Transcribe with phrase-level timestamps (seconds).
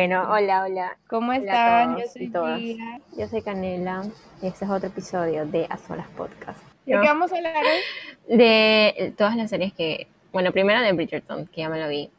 [0.00, 0.96] Bueno, hola, hola.
[1.10, 1.96] ¿Cómo Hola a están?
[1.96, 2.74] todos Yo soy.
[2.74, 3.00] Gia.
[3.18, 4.02] Yo soy Canela
[4.40, 6.58] y este es otro episodio de A Solas Podcast.
[6.86, 8.34] ¿De qué vamos a hablar hoy?
[8.38, 12.10] De todas las series que, bueno, primero de Bridgerton, que ya me lo vi,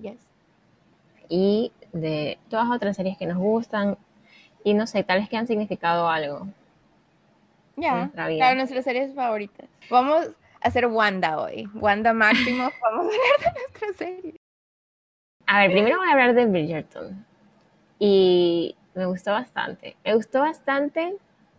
[0.00, 0.26] Yes.
[1.28, 3.98] y de todas otras series que nos gustan
[4.64, 6.46] y no sé, tal vez que han significado algo.
[7.76, 8.26] Ya, vida.
[8.38, 9.68] claro, nuestras series favoritas.
[9.90, 10.28] Vamos
[10.62, 11.68] a hacer Wanda hoy.
[11.74, 14.34] Wanda Máximo, vamos a hablar de nuestra serie.
[15.46, 17.24] A ver, primero voy a hablar de Bridgerton.
[17.98, 19.96] Y me gustó bastante.
[20.04, 21.16] Me gustó bastante,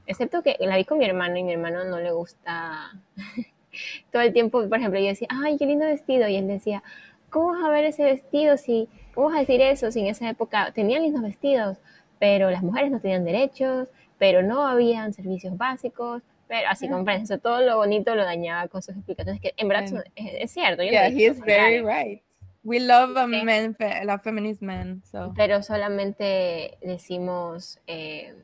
[0.08, 2.92] excepto que la vi con mi hermano y mi hermano no le gusta
[4.12, 4.68] todo el tiempo.
[4.68, 6.28] Por ejemplo, yo decía, ay, qué lindo vestido.
[6.28, 6.84] Y él decía,
[7.30, 10.30] ¿cómo vas a ver ese vestido si, cómo vas a decir eso si en esa
[10.30, 11.78] época tenían lindos vestidos,
[12.20, 13.88] pero las mujeres no tenían derechos,
[14.18, 16.22] pero no habían servicios básicos?
[16.48, 20.04] Pero así comprendes, todo lo bonito lo dañaba con sus explicaciones, que en verdad son-
[20.16, 20.84] es, es cierto.
[20.84, 22.22] yo no Yeah, digo he very right.
[22.64, 23.44] We love a Sí.
[23.44, 25.34] man, fe- a feminist man, so.
[25.36, 28.36] pero solamente decimos eh,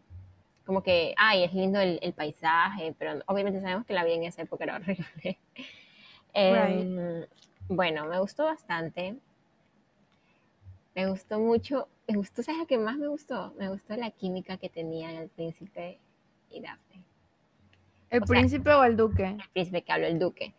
[0.66, 4.24] como que, ay, es lindo el, el paisaje, pero obviamente sabemos que la vida en
[4.24, 5.38] esa época era horrible.
[6.34, 7.26] Em,
[7.70, 9.16] Bueno, me gustó bastante.
[10.96, 11.88] Me gustó mucho.
[12.08, 13.54] Me gustó, ¿sabes lo que más me gustó?
[13.58, 15.98] Me gustó la química que tenían el príncipe
[16.52, 17.04] y Daphne.
[18.10, 19.26] ¿El o sea- príncipe o el duque?
[19.26, 20.54] El príncipe que habló, el duque.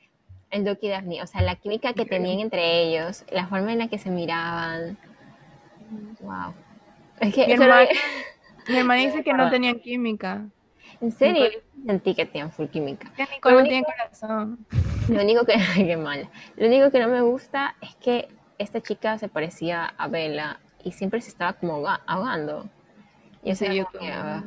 [0.51, 1.23] El y Daphne.
[1.23, 4.99] O sea, la química que tenían entre ellos, la forma en la que se miraban.
[6.21, 6.55] Wow.
[7.21, 7.89] Es que Mi hermana,
[8.69, 10.47] mi hermana dice que no tenían química.
[11.01, 13.11] En serio, yo sentí que tenían full química.
[13.17, 14.67] Que Nicole Lo no tiene corazón.
[15.09, 16.29] Lo único que, qué mala.
[16.57, 18.29] Lo único que no me gusta es que
[18.59, 22.69] esta chica se parecía a Bella y siempre se estaba como ahoga- ahogando.
[23.43, 24.45] Y eso Sí, era yo como ah,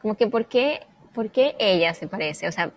[0.00, 2.46] como que ¿por qué, ¿por qué ella se parece?
[2.46, 2.70] O sea,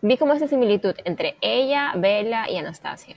[0.00, 3.16] vi como esa similitud entre ella, Bella y Anastasia.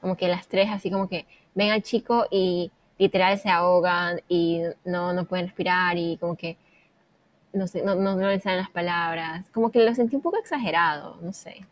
[0.00, 4.62] Como que las tres así como que ven al chico y literal se ahogan y
[4.84, 6.56] no, no pueden respirar y como que
[7.52, 9.50] no sé, no, no, no les salen las palabras.
[9.52, 11.66] Como que lo sentí un poco exagerado, no sé.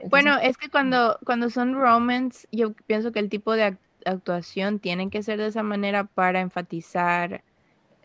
[0.00, 3.78] Entonces, Bueno, es que cuando, cuando son romance, yo pienso que el tipo de ac-
[4.06, 7.44] actuación tiene que ser de esa manera para enfatizar,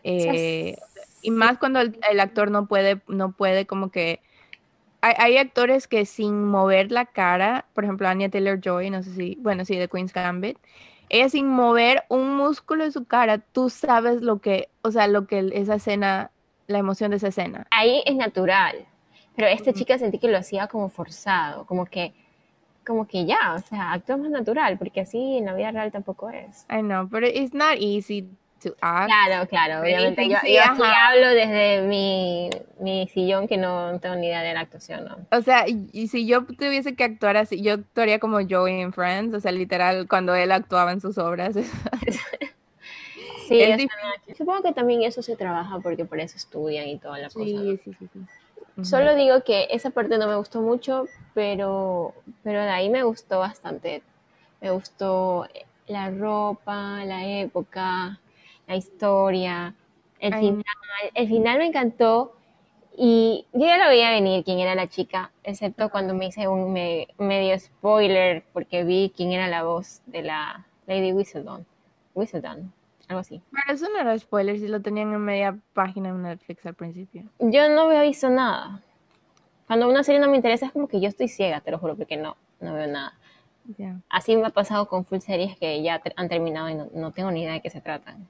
[0.04, 0.76] eh,
[1.22, 4.22] y más cuando el, el actor no puede, no puede como que...
[5.04, 9.36] Hay, hay actores que sin mover la cara, por ejemplo, Anya Taylor-Joy, no sé si,
[9.40, 10.56] bueno, sí, de Queen's Gambit,
[11.10, 15.26] ella sin mover un músculo de su cara, tú sabes lo que, o sea, lo
[15.26, 16.30] que esa escena,
[16.68, 17.66] la emoción de esa escena.
[17.70, 18.86] ahí es natural.
[19.36, 19.80] Pero esta Ujú.
[19.80, 22.14] chica sentí que lo hacía como forzado, como que,
[22.86, 26.30] como que ya, o sea, actúa más natural, porque así en la vida real tampoco
[26.30, 26.66] es.
[26.70, 28.28] I know, but it's not easy
[28.64, 29.06] to act.
[29.06, 30.28] Claro, claro, obviamente.
[30.28, 34.60] Yo, yo aquí hablo desde mi, mi sillón que no tengo ni idea de la
[34.60, 35.18] actuación, ¿no?
[35.30, 39.34] O sea, y, si yo tuviese que actuar así, yo actuaría como Joey en Friends,
[39.34, 41.54] o sea, literal, cuando él actuaba en sus obras.
[43.46, 47.18] Sí, Es sea, supongo que también eso se trabaja porque por eso estudian y toda
[47.18, 47.40] la cosa.
[47.40, 47.60] ¿no?
[47.60, 48.20] sí, sí, sí.
[48.82, 53.38] Solo digo que esa parte no me gustó mucho, pero, pero de ahí me gustó
[53.38, 54.02] bastante.
[54.60, 55.46] Me gustó
[55.86, 58.18] la ropa, la época,
[58.66, 59.74] la historia,
[60.20, 60.64] el Ay, final.
[61.14, 62.32] El final me encantó
[62.96, 66.72] y yo ya lo veía venir quién era la chica, excepto cuando me hice un
[66.72, 71.66] me- medio spoiler porque vi quién era la voz de la Lady Whistledown.
[72.14, 72.72] Whistledown,
[73.08, 73.42] algo así.
[73.50, 77.24] Pero eso no era spoiler, si lo tenían en media página en Netflix al principio.
[77.40, 78.80] Yo no había visto nada.
[79.66, 81.96] Cuando una serie no me interesa es como que yo estoy ciega, te lo juro,
[81.96, 83.14] porque no, no veo nada.
[84.08, 87.30] Así me ha pasado con full series que ya han terminado y no, no tengo
[87.30, 88.28] ni idea de qué se tratan.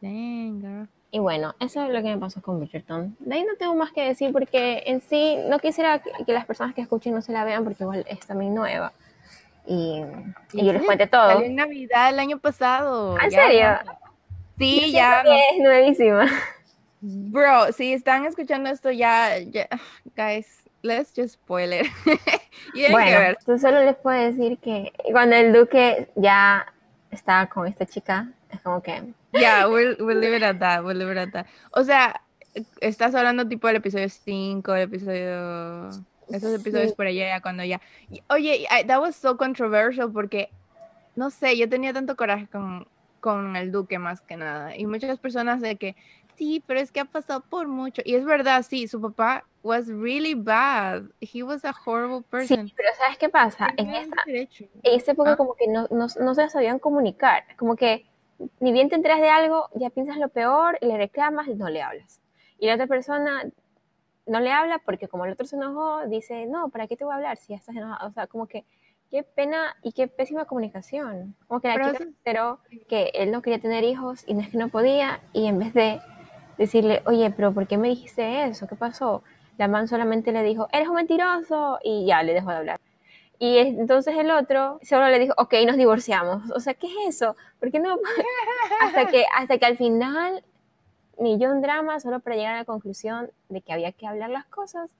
[0.00, 0.88] Girl.
[1.12, 3.16] Y bueno, eso es lo que me pasó con Bridgerton.
[3.20, 6.44] De ahí no tengo más que decir porque en sí no quisiera que, que las
[6.44, 8.92] personas que escuchen no se la vean porque igual es también nueva.
[9.66, 10.02] Y,
[10.52, 11.28] y yo les cuente todo.
[11.32, 13.16] Salió en Navidad el año pasado.
[13.20, 13.68] ¿Ah, ¿En serio?
[13.84, 13.98] no.
[14.58, 15.22] Sí, Yo ya.
[15.22, 16.24] que Es nuevísima.
[17.00, 17.30] no.
[17.30, 19.68] Bro, si están escuchando esto ya, ya,
[20.16, 21.86] guys, let's just spoil it.
[22.74, 26.72] y hay que Bueno, entonces solo les puedo decir que cuando el duque ya
[27.10, 29.02] estaba con esta chica, es como que
[29.32, 31.46] Ya, we'll, we'll leave it at that, we'll leave it at that.
[31.72, 32.20] O sea,
[32.80, 35.88] estás hablando tipo del episodio 5, el episodio...
[36.28, 36.94] Esos episodios Sí.
[36.96, 37.80] por allá, ya cuando ya...
[38.30, 40.48] Oye, I- that was so controversial porque,
[41.14, 42.88] no sé, yo tenía tanto coraje con,
[43.20, 44.76] con el duque más que nada.
[44.76, 45.94] Y muchas personas de que,
[46.36, 48.02] sí, pero es que ha pasado por mucho.
[48.04, 51.02] Y es verdad, sí, su papá was really bad.
[51.20, 52.66] He was a horrible person.
[52.66, 53.68] Sí, pero ¿sabes qué pasa?
[53.76, 53.92] En
[54.26, 54.64] derecho.
[54.82, 55.36] en esta época Ah.
[55.36, 58.04] como que no, no, no se sabían comunicar, como que
[58.60, 62.20] ni bien te enteras de algo, ya piensas lo peor, le reclamas no le hablas.
[62.58, 63.44] Y la otra persona
[64.26, 67.12] no le habla porque como el otro se enojó, dice, no, ¿para qué te voy
[67.12, 68.08] a hablar si ya estás enojado?
[68.08, 68.64] O sea, como que
[69.10, 71.36] qué pena y qué pésima comunicación.
[71.46, 74.48] Como que la chica se enteró que él no quería tener hijos y no es
[74.48, 76.00] que no podía, y en vez de
[76.58, 78.66] decirle, oye, pero ¿por qué me dijiste eso?
[78.66, 79.22] ¿Qué pasó?
[79.58, 82.80] La man solamente le dijo, eres un mentiroso, y ya le dejó de hablar.
[83.38, 86.50] Y entonces el otro solo le dijo, ok, nos divorciamos.
[86.52, 87.36] O sea, ¿qué es eso?
[87.60, 87.98] ¿Por qué no?
[88.80, 90.42] hasta, que, hasta que al final,
[91.18, 94.90] millón drama, solo para llegar a la conclusión de que había que hablar las cosas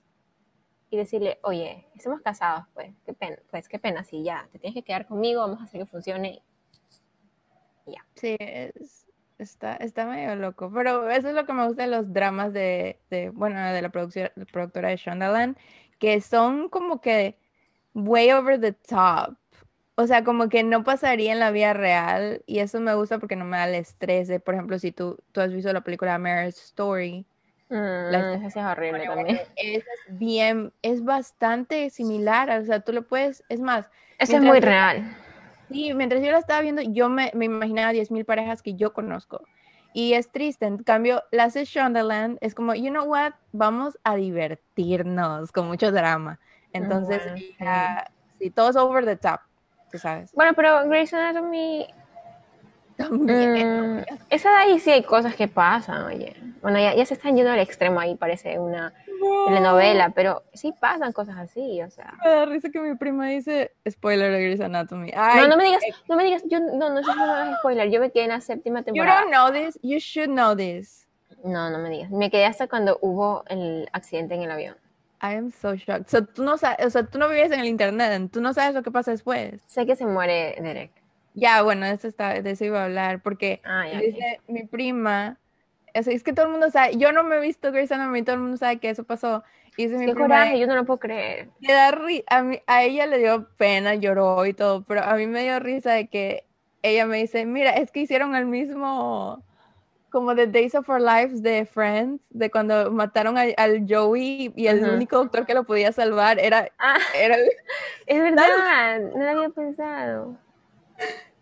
[0.90, 4.74] y decirle, oye, estamos casados, pues, qué pena, pues, qué pena, sí, ya, te tienes
[4.74, 6.42] que quedar conmigo, vamos a hacer que funcione.
[7.86, 8.04] Ya.
[8.14, 8.36] Sí,
[9.38, 13.00] está, está medio loco, pero eso es lo que me gusta de los dramas de,
[13.10, 15.56] de bueno, de la productora de Shondaland,
[15.98, 17.36] que son como que
[17.96, 19.36] way over the top.
[19.96, 23.34] O sea, como que no pasaría en la vida real y eso me gusta porque
[23.34, 26.18] no me da el estrés de, por ejemplo, si tú, tú has visto la película
[26.18, 27.26] Marriage Story,
[27.68, 29.40] Mm, esa es horrible también.
[29.56, 33.90] es bien, es bastante similar, o sea, tú lo puedes, es más.
[34.18, 35.04] Eso es muy real.
[35.68, 39.42] Sí, mientras yo la estaba viendo, yo me, me imaginaba 10.000 parejas que yo conozco.
[39.92, 44.14] Y es triste, en cambio, la de Shondaland es como, you know what, vamos a
[44.14, 46.38] divertirnos con mucho drama.
[46.76, 47.22] Entonces,
[48.38, 48.50] sí.
[48.50, 49.40] todo es over the top,
[49.90, 50.32] tú sabes.
[50.32, 51.86] Bueno, pero Grey's Anatomy
[52.98, 53.98] Mm,
[54.30, 56.34] esa de ahí sí hay cosas que pasan, oye.
[56.62, 58.92] Bueno, ya, se están yendo al extremo ahí, parece una
[59.46, 62.14] telenovela, pero sí pasan cosas así, o sea.
[62.24, 65.12] Me da risa que mi prima dice spoiler de Grey's Anatomy.
[65.12, 67.90] no, no me digas, no me digas, yo no, no sé si no es spoiler,
[67.90, 69.20] yo me quedé en la séptima temporada.
[69.20, 71.06] You don't know this, you should know this.
[71.44, 72.10] No, no me digas.
[72.10, 74.76] Me quedé hasta cuando hubo el accidente en el avión.
[75.22, 76.14] I am so shocked.
[76.14, 78.74] O tú no sabes, o sea, tú no vives en el internet, tú no sabes
[78.74, 79.62] lo que pasa después.
[79.66, 80.90] Sé que se muere Derek.
[81.34, 85.38] Ya, bueno, eso está, de eso iba a hablar, porque ah, dice mi prima,
[85.92, 88.36] es, es, que todo el mundo sabe, yo no me he visto Grey's Anatomy, todo
[88.36, 89.44] el mundo sabe que eso pasó.
[89.76, 91.50] Y dice mi Qué prima, coraje, yo no lo puedo creer.
[92.28, 95.58] a, mí, a ella le dio pena, lloró y todo, pero a mí me dio
[95.60, 96.46] risa de que
[96.82, 99.42] ella me dice, mira, es que hicieron el mismo,
[100.16, 104.82] como The Days of Our Lives de Friends, de cuando mataron al Joey y el
[104.88, 106.70] único doctor que lo podía salvar era...
[106.78, 107.36] Ah, era
[108.06, 110.38] es verdad, no lo había pensado.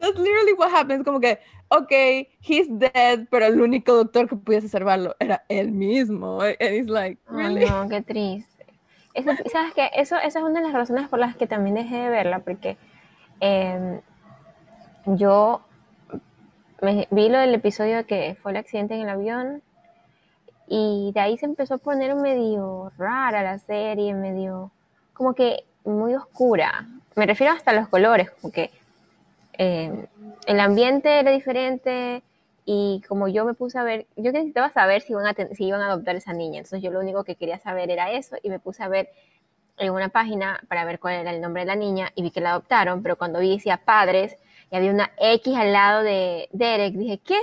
[0.00, 1.05] That's literally what happens.
[1.05, 1.38] Como que,
[1.69, 6.43] ok, he's dead, pero el único doctor que pudiese salvarlo era él mismo.
[6.43, 7.67] And it's like, really?
[7.67, 8.67] no, qué triste.
[9.53, 9.88] ¿Sabes qué?
[9.94, 12.77] Eso, esa es una de las razones por las que también dejé de verla, porque
[13.38, 14.00] em,
[15.06, 15.65] yo
[16.84, 19.62] me, vi lo del episodio que fue el accidente en el avión
[20.69, 24.70] y de ahí se empezó a poner medio rara la serie, medio
[25.12, 26.86] como que muy oscura.
[27.14, 28.70] Me refiero hasta a los colores, como que
[29.58, 30.06] eh,
[30.46, 32.22] el ambiente era diferente
[32.64, 35.81] y como yo me puse a ver, yo necesitaba saber si iban, a si iban
[35.81, 38.58] a adoptar esa niña, entonces yo lo único que quería saber era eso y me
[38.58, 39.10] puse a ver
[39.76, 42.40] en una página para ver cuál era el nombre de la niña y vi que
[42.40, 44.36] la adoptaron, pero cuando vi decía padres
[44.75, 47.38] y había una X al lado de Derek, dije, ¿qué?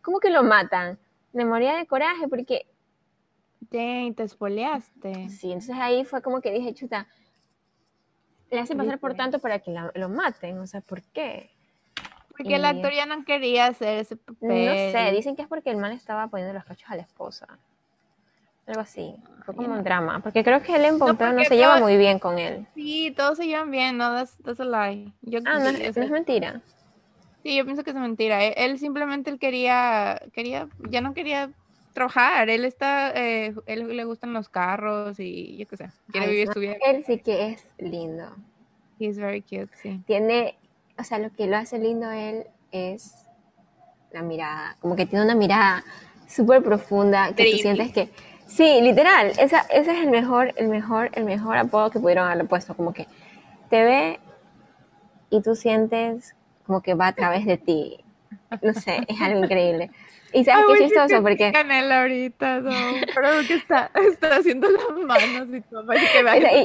[0.00, 0.96] ¿Cómo que lo matan?
[1.32, 2.68] Me moría de coraje porque...
[3.68, 5.28] te espoleaste.
[5.28, 7.08] Sí, entonces ahí fue como que dije, chuta,
[8.52, 11.50] le hacen pasar por tanto para que lo maten, o sea, ¿por qué?
[12.28, 14.66] Porque el actor ya no quería hacer ese papel.
[14.66, 17.58] No sé, dicen que es porque el man estaba poniendo los cachos a la esposa.
[18.68, 19.16] Algo así.
[19.46, 20.20] Fue como un drama.
[20.20, 22.66] Porque creo que él en Pompeo no, se lleva muy bien con él.
[22.74, 25.10] Sí, todos se llevan bien, no, that's, that's a lie.
[25.46, 26.60] ah, no, es, mentira.
[27.48, 28.44] Sí, yo pienso que es mentira.
[28.44, 31.50] Él, él, simplemente él quería, quería, ya no quería
[31.94, 32.50] trabajar.
[32.50, 36.60] Él está, eh, él le gustan los carros y yo qué sé, quiere vivir su
[36.60, 36.76] vida.
[36.84, 38.36] Él sí que es lindo.
[38.98, 40.02] He's very cute, sí.
[40.06, 40.56] Tiene,
[40.98, 43.14] o sea, lo que lo hace lindo él es
[44.12, 45.82] la mirada, como que tiene una mirada
[46.26, 48.10] súper profunda, que tú sientes que,
[48.46, 52.44] sí, literal, esa, ese es el mejor, el mejor, el mejor apodo que pudieron haberle
[52.44, 53.06] puesto, como que
[53.70, 54.20] te ve
[55.30, 56.34] y tú sientes
[56.68, 58.04] como que va a través de ti.
[58.62, 59.90] No sé, es algo increíble.
[60.34, 61.50] Y sabes qué chistoso, porque.
[61.50, 62.70] Canela ahorita, no.
[63.14, 65.86] Pero que está, está haciendo las manos y todo.
[65.86, 66.10] ¿sabes,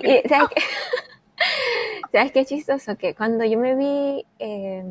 [0.04, 0.24] qué?
[2.12, 2.98] ¿sabes qué chistoso?
[2.98, 4.26] Que cuando yo me vi.
[4.40, 4.84] Eh...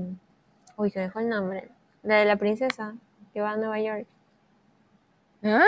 [0.77, 1.69] Uy, que dejó el nombre.
[2.03, 2.95] La de la princesa
[3.35, 4.07] que va a Nueva York.
[5.45, 5.67] ¿Ah?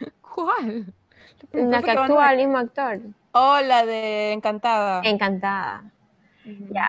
[0.34, 0.92] ¿Cuál?
[1.52, 2.98] La, que actúa el mismo actor.
[3.30, 5.00] Oh, la de Encantada.
[5.04, 5.84] Encantada.
[6.44, 6.88] Ya,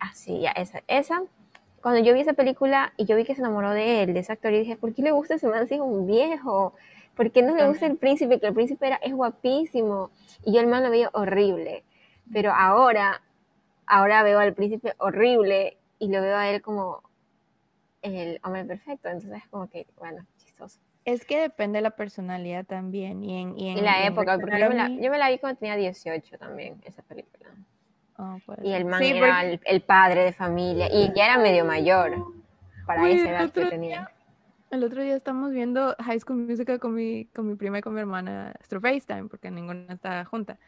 [0.00, 0.82] así, ya, esa.
[0.88, 1.22] Esa
[1.80, 4.32] cuando yo vi esa película y yo vi que se enamoró de él, de ese
[4.32, 6.74] actor, y dije, ¿por qué le gusta ese man si es un viejo?
[7.16, 8.38] ¿Por qué no le gusta el príncipe?
[8.38, 10.10] Que el príncipe era, es guapísimo.
[10.44, 11.84] Y yo el man lo veía horrible.
[12.32, 13.22] Pero ahora,
[13.86, 17.02] ahora veo al príncipe horrible y lo veo a él como
[18.02, 19.08] el hombre perfecto.
[19.08, 20.78] Entonces es como que, bueno, chistoso.
[21.06, 23.24] Es que depende de la personalidad también.
[23.24, 25.58] Y en, y en, la época, porque yo me la, yo me la vi cuando
[25.58, 27.48] tenía 18 también, esa película.
[28.22, 31.38] Oh, Y el man Sí, era porque- el, el padre de familia y ya era
[31.38, 32.26] medio mayor
[32.86, 34.10] para Uy, esa edad que tenía.
[34.70, 37.94] El otro día estamos viendo High School Musical con mi, con mi prima y con
[37.94, 40.58] mi hermana, nuestro FaceTime, porque ninguna estaba junta.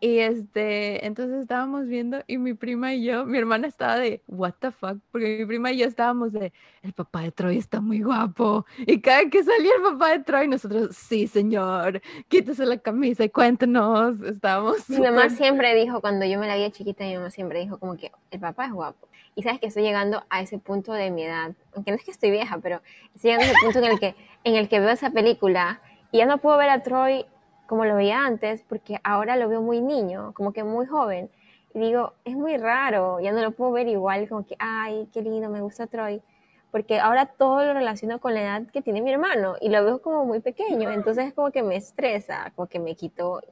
[0.00, 4.54] Y este, entonces estábamos viendo y mi prima y yo, mi hermana estaba de, what
[4.60, 6.52] the fuck, porque mi prima y yo estábamos de,
[6.82, 8.64] el papá de Troy está muy guapo.
[8.78, 13.30] Y cada que salía el papá de Troy, nosotros, sí señor, quítese la camisa y
[13.30, 14.20] cuéntenos.
[14.22, 17.58] Estábamos Mi mamá súper- siempre dijo, cuando yo me la vi chiquita, mi mamá siempre
[17.58, 19.08] dijo como que el papá es guapo.
[19.34, 22.12] Y sabes que estoy llegando a ese punto de mi edad, aunque no es que
[22.12, 22.82] estoy vieja, pero
[23.16, 24.14] estoy llegando a ese punto en el que,
[24.44, 25.80] en el que veo esa película
[26.12, 27.26] y ya no puedo ver a Troy
[27.68, 31.30] como lo veía antes, porque ahora lo veo muy niño, como que muy joven.
[31.74, 35.20] Y digo, es muy raro, ya no lo puedo ver igual, como que, ay, qué
[35.20, 36.22] lindo, me gusta Troy.
[36.72, 40.00] Porque ahora todo lo relaciono con la edad que tiene mi hermano y lo veo
[40.00, 43.42] como muy pequeño, entonces es como que me estresa, como que me quito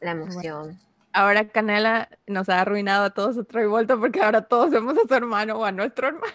[0.00, 0.78] la emoción.
[1.12, 5.08] Ahora Canela nos ha arruinado a todos a Troy Bolton porque ahora todos vemos a
[5.08, 6.32] su hermano o a nuestro hermano.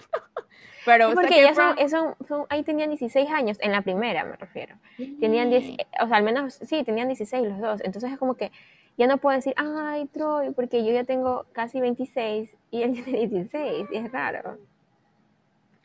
[0.86, 1.54] Pero Sí, porque ya
[1.90, 4.76] son, son- ahí tenían 16 años, en la primera me refiero.
[5.20, 5.66] Tenían 10,
[6.02, 7.82] o sea, al menos, sí, tenían 16 los dos.
[7.84, 8.52] Entonces es como que
[8.98, 13.28] ya no puedo decir, ay, Troy, porque yo ya tengo casi 26 y él tiene
[13.28, 14.58] 16, y es raro.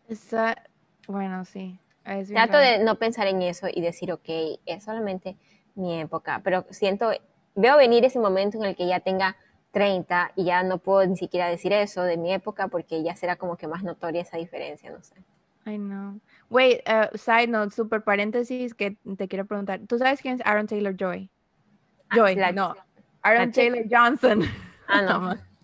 [0.09, 0.57] Esa-
[1.09, 1.79] Bueno, sí.
[2.05, 2.65] es Trato raro.
[2.79, 4.29] de no pensar en eso y decir, ok,
[4.67, 5.37] es solamente
[5.75, 7.11] mi época, pero siento,
[7.55, 9.37] veo venir ese momento en el que ya tenga
[9.71, 13.37] 30 y ya no puedo ni siquiera decir eso de mi época porque ya será
[13.37, 15.15] como que más notoria esa diferencia, no sé.
[15.67, 16.21] I know.
[16.49, 19.81] Wait, uh, side note, super paréntesis que te quiero preguntar.
[19.89, 21.29] ¿Tú sabes quién es Aaron Taylor Joy?
[22.09, 22.77] Ah, Joy, la- no.
[23.23, 23.51] Aaron.
[23.51, 24.43] Taylor Johnson.
[24.89, 25.35] Ah, no.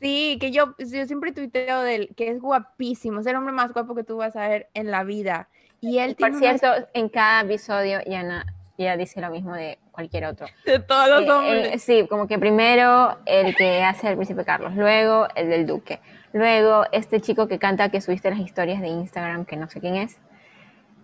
[0.00, 3.72] Sí, que yo, yo siempre tuiteo de él, que es guapísimo, es el hombre más
[3.74, 5.50] guapo que tú vas a ver en la vida.
[5.82, 8.46] Y él Por tiene cierto, en cada episodio Yana
[8.78, 10.46] ya dice lo mismo de cualquier otro.
[10.64, 11.74] de todos los Eh, hombres.
[11.74, 16.00] eh, sí, como que primero el que hace el príncipe Carlos, luego el del duque,
[16.32, 19.96] luego este chico que canta que subiste las historias de Instagram, que no sé quién
[19.96, 20.18] es,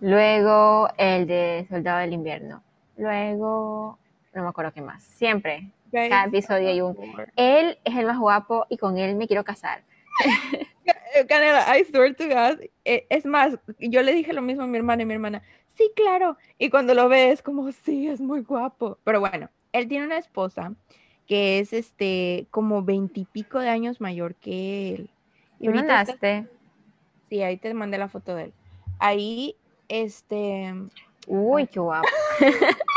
[0.01, 2.63] luego el de Soldado del Invierno,
[2.97, 3.97] luego
[4.33, 6.95] no me acuerdo qué más, siempre, Guys, cada episodio hay un...
[7.35, 9.81] Él es el más guapo y con él me quiero casar.
[11.15, 12.59] Eh, Canela, I swear to God.
[12.85, 15.41] eh, es más, yo le dije lo mismo a mi hermana y mi hermana,
[15.77, 16.37] sí, claro.
[16.57, 18.97] Y cuando lo ve es como, sí, es muy guapo.
[19.03, 20.73] Pero bueno, él tiene una esposa
[21.27, 25.09] que es este como veintipico de años mayor que él.
[25.59, 26.47] Y ¿Me ahorita está- mandaste?
[27.29, 28.53] sí, ahí te mandé la foto de él.
[28.99, 29.55] Ahí,
[29.89, 30.73] este,
[31.27, 32.07] Uy, qué guapo.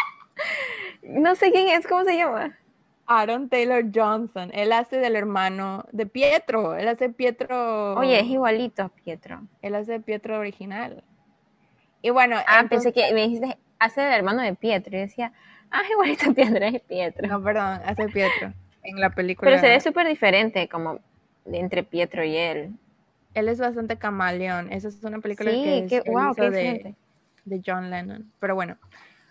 [1.03, 2.57] no sé quién es, ¿cómo se llama?
[3.07, 4.51] Aaron Taylor Johnson.
[4.55, 6.77] Él hace del hermano de Pietro.
[6.77, 7.95] Él hace Pietro.
[7.97, 9.43] Oye, es igualito a Pietro.
[9.63, 11.03] Él hace Pietro original.
[12.03, 14.97] Y bueno, Ah, entonces- pensé que me dijiste, hace del hermano de Pietro.
[14.97, 15.33] Y decía,
[15.71, 15.91] ah, es
[16.25, 17.29] igualito Pietro, es Pietro.
[17.29, 18.53] No, perdón, hace Pietro
[18.83, 19.51] en la película.
[19.51, 21.01] Pero se ve súper diferente, como
[21.47, 22.73] entre Pietro y él.
[23.35, 24.73] Él es bastante camaleón.
[24.73, 26.95] Esa es una película Sí, que es- wow, qué de,
[27.45, 28.31] de John Lennon.
[28.41, 28.77] Pero bueno,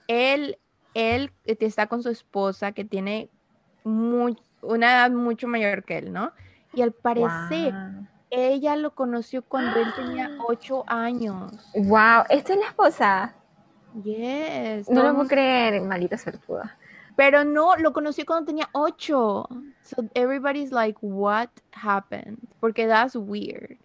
[0.08, 0.58] él,
[0.94, 3.30] él está con su esposa que tiene
[3.84, 6.32] muy- una edad mucho mayor que él, ¿no?
[6.74, 8.08] Y al parecer, Wow.
[8.30, 11.72] Ella lo conoció cuando él tenía ocho años.
[11.76, 13.34] Wow, esta es la esposa.
[14.04, 14.90] Yes.
[14.90, 16.78] No lo puedo creer, maldita suertuda.
[17.16, 19.48] Pero no, lo conoció cuando tenía ocho.
[19.82, 22.38] So everybody's like, what happened?
[22.60, 23.78] Porque that's weird.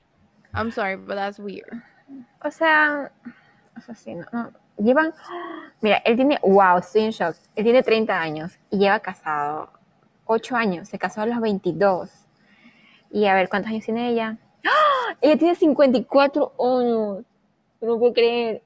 [0.53, 1.83] I'm sorry, but that's weird.
[2.45, 3.11] O sea,
[3.77, 4.53] o sea, sí, no, no.
[4.77, 5.13] Llevan,
[5.81, 7.37] mira, él tiene, wow, estoy en shock.
[7.55, 9.71] Él tiene 30 años y lleva casado
[10.27, 10.89] 8 años.
[10.89, 12.24] Se casó a los 22.
[13.15, 14.39] Y a ver, ¿cuántos años tiene ella?
[14.67, 15.15] ¡Ah!
[15.21, 17.25] Ella tiene 54 años.
[17.81, 18.61] No puedo creer.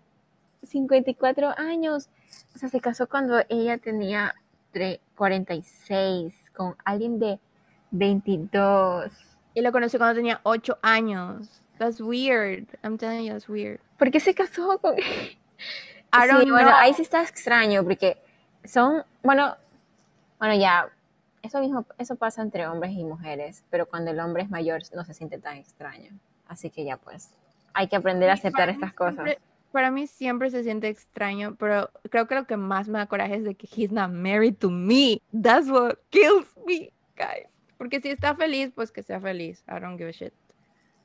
[0.63, 2.09] 54 años.
[2.55, 4.35] O sea, se casó cuando ella tenía
[4.73, 7.39] tre- 46 con alguien de
[7.91, 9.13] 22.
[9.53, 11.61] Y lo conoció cuando tenía ocho años.
[11.77, 12.67] That's weird.
[12.83, 13.81] I'm telling you, that's weird.
[13.99, 18.17] ¿Por qué se casó con I don't sí, bueno, ahí sí está extraño porque
[18.65, 19.57] son, bueno,
[20.39, 20.89] bueno ya,
[21.43, 25.05] eso mismo, eso pasa entre hombres y mujeres, pero cuando el hombre es mayor no
[25.05, 26.11] se siente tan extraño.
[26.47, 27.35] Así que ya pues,
[27.75, 29.37] hay que aprender a aceptar estas cosas.
[29.73, 33.37] Para mí siempre se siente extraño, pero creo que lo que más me da coraje
[33.37, 35.21] es de que he's not married to me.
[35.31, 37.47] That's what kills me, guys.
[37.77, 39.63] Porque si está feliz, pues que sea feliz.
[39.69, 40.33] I don't give a shit.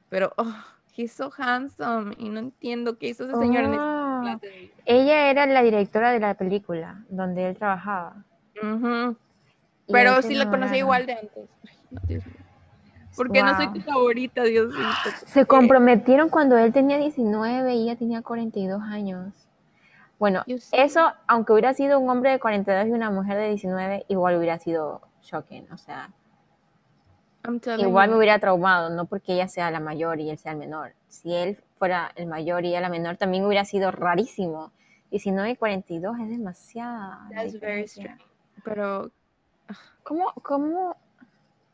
[0.10, 0.56] Pero, oh,
[0.96, 2.16] he's so handsome.
[2.18, 6.20] Y no entiendo qué hizo ese señor en Oh, de- ella era la directora de
[6.22, 8.24] la película donde él trabajaba.
[8.56, 8.60] Y
[9.88, 11.50] Pero sí la conocí igual de antes.
[11.68, 12.36] Ay, no, Dios mío.
[13.16, 14.88] ¿Por qué no soy tu favorita, Dios mío?
[15.28, 19.34] Se comprometieron cuando él tenía 19 y ella tenía 42 años.
[20.18, 24.38] Bueno, eso, aunque hubiera sido un hombre de 42 y una mujer de 19, igual
[24.38, 25.72] hubiera sido shocking.
[25.72, 26.10] O sea,
[27.78, 30.94] igual me hubiera traumado, no porque ella sea la mayor y él sea el menor.
[31.08, 34.72] Si él fuera el mayor y ella la menor, también hubiera sido rarísimo.
[35.12, 37.18] Y si no hay 42 es demasiado.
[38.64, 39.12] Pero,
[40.04, 40.98] ¿cómo, cómo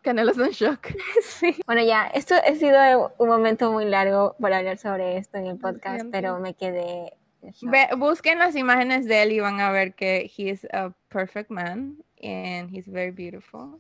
[0.02, 0.88] Canelo está en shock.
[1.22, 1.56] Sí.
[1.66, 5.58] Bueno, ya, esto ha sido un momento muy largo para hablar sobre esto en el
[5.58, 7.14] podcast, pero me quedé.
[7.98, 11.98] busquen las imágenes de él y van a ver que he is a perfect man
[12.24, 13.80] and he's very beautiful.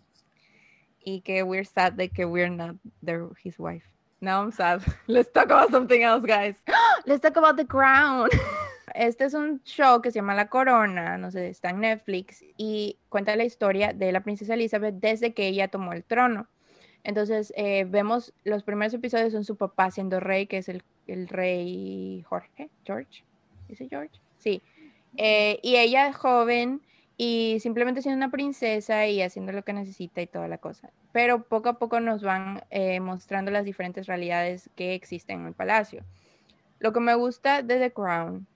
[1.03, 3.85] Y que we're sad that que we're not their, his wife.
[4.21, 4.81] Now I'm sad.
[5.07, 6.55] Let's talk about something else, guys.
[7.05, 8.29] Let's talk about the crown.
[8.95, 12.97] Este es un show que se llama La Corona, no sé, está en Netflix y
[13.09, 16.47] cuenta la historia de la princesa Elizabeth desde que ella tomó el trono.
[17.03, 20.83] Entonces, eh, vemos los primeros episodios son su papá siendo rey, que es el,
[21.27, 23.23] rey Jorge, George,
[23.67, 24.19] ¿dice George?
[24.37, 24.61] Sí.
[25.17, 26.81] Eh, y ella joven
[27.17, 30.91] y simplemente siendo una princesa y haciendo lo que necesita y toda la cosa.
[31.11, 35.53] Pero poco a poco nos van eh, mostrando las diferentes realidades que existen en el
[35.53, 36.03] palacio.
[36.79, 38.47] Lo que me gusta de The Crown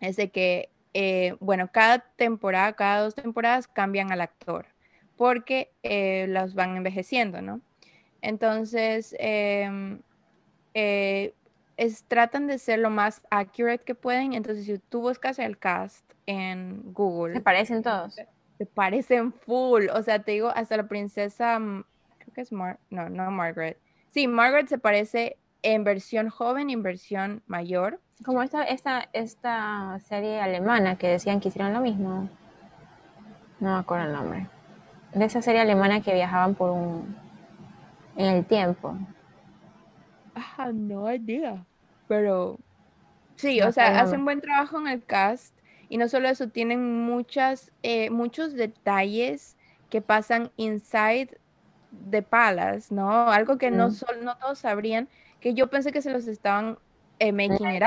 [0.00, 4.66] es de que, eh, bueno, cada temporada, cada dos temporadas cambian al actor,
[5.16, 7.60] porque eh, los van envejeciendo, ¿no?
[8.20, 10.00] Entonces, em,
[10.74, 11.34] eh,
[12.08, 14.32] tratan de ser lo más accurate que pueden.
[14.32, 17.34] Entonces, si tú buscas el cast en Google.
[17.34, 18.16] Se parecen todos.
[18.58, 19.86] Se parecen full.
[19.94, 21.84] O sea, te digo, hasta la princesa, mm,
[22.18, 23.78] creo que es Mar no, no Margaret.
[24.10, 28.00] Sí, Margaret se parece en versión joven y en versión mayor.
[28.24, 32.28] Como esta, esta, esta serie alemana que decían que hicieron lo mismo.
[33.60, 34.48] No me acuerdo el nombre.
[35.12, 37.16] De esa serie alemana que viajaban por un.
[38.16, 38.96] en el tiempo.
[40.34, 41.64] Ah, no idea.
[42.06, 42.58] Pero.
[43.36, 45.54] Sí, o sea, hacen buen trabajo en el cast.
[45.88, 49.56] Y no solo eso, tienen muchas, eh, muchos detalles
[49.88, 51.38] que pasan inside
[51.90, 53.30] de palas, ¿no?
[53.30, 53.88] Algo que no,
[54.22, 55.08] no todos sabrían,
[55.40, 56.78] que yo pensé que se los estaban
[57.20, 57.82] eh, making it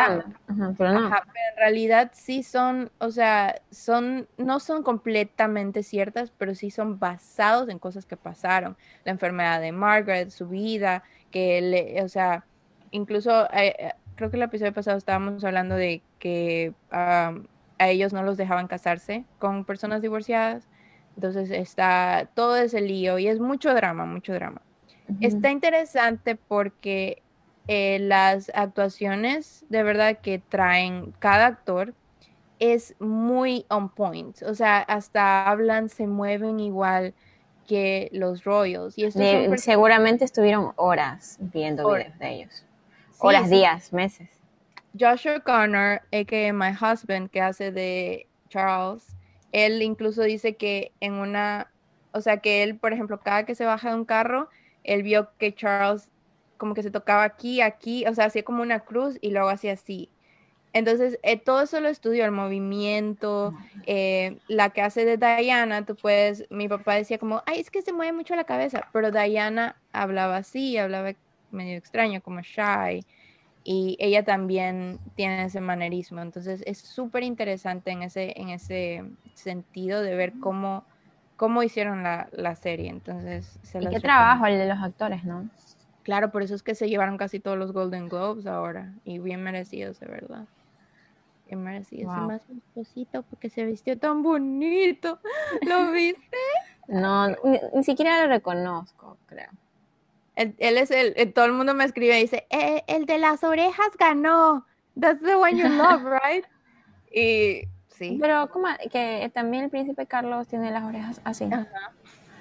[0.78, 1.08] pero, no.
[1.08, 7.70] en realidad sí son, o sea, son, no son completamente ciertas, pero sí son basados
[7.70, 8.76] en cosas que pasaron.
[9.06, 12.46] La enfermedad de Margaret, su vida, que le, o sea,
[12.92, 17.34] incluso eh, eh, creo que el episodio pasado estábamos hablando de que a
[17.80, 20.68] ellos no los dejaban casarse con personas divorciadas.
[21.16, 24.62] Entonces está todo ese lío y es mucho drama, mucho drama.
[25.20, 27.22] Está interesante porque
[27.67, 31.93] eh, las actuaciones de verdad que traen cada actor
[32.60, 34.41] es muy on point.
[34.43, 37.13] O sea, hasta hablan, se mueven igual
[37.67, 38.97] que los Royals.
[38.97, 39.10] Y
[39.58, 42.65] seguramente estuvieron horas viendo videos de ellos.
[43.17, 44.30] horas, días, meses.
[45.00, 49.15] Joshua Connor, que My Husband, que hace de Charles,
[49.52, 51.71] él incluso dice que en una,
[52.12, 54.50] o sea, que él, por ejemplo, cada que se baja de un carro,
[54.84, 56.11] él vio que Charles
[56.62, 59.74] como que se tocaba aquí, aquí, o sea, hacía como una cruz y luego hacía
[59.74, 60.12] así.
[60.74, 63.56] Entonces, eh, todo eso lo estudió, el movimiento,
[63.88, 67.82] eh, la que hace de Diana, tú puedes, mi papá decía como, ay, es que
[67.82, 71.13] se mueve mucho la cabeza, pero Diana hablaba así, hablaba
[71.50, 73.08] medio extraño, como shy,
[73.63, 80.04] y ella también tiene ese manerismo, entonces es súper interesante en ese, en ese sentido
[80.04, 80.86] de ver cómo,
[81.38, 83.58] cómo hicieron la, la serie, entonces...
[83.63, 85.50] Se y qué trabajo el de los actores, ¿no?
[86.04, 88.94] Claro, por eso es que se llevaron casi todos los Golden Globes ahora.
[89.04, 90.46] Y bien merecidos, de verdad.
[91.46, 92.16] Bien merecidos.
[92.18, 95.20] Y más un esposito porque se vistió tan bonito.
[95.62, 96.38] ¿Lo viste?
[96.88, 99.50] No, ni, siquiera lo reconozco, creo.
[100.36, 103.44] Él, es el, eh, todo el mundo me escribe y dice, eh, el de las
[103.44, 104.66] orejas ganó.
[105.00, 106.46] That's the one you love, right?
[107.12, 108.18] Y sí.
[108.20, 108.68] Pero, ¿cómo?
[108.92, 111.48] Que también el príncipe Carlos tiene las orejas así.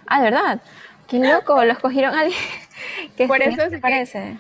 [0.07, 0.63] Ah, ¿de verdad?
[1.11, 2.23] Qué loco, los cogieron a
[3.17, 4.39] que Por eso parece.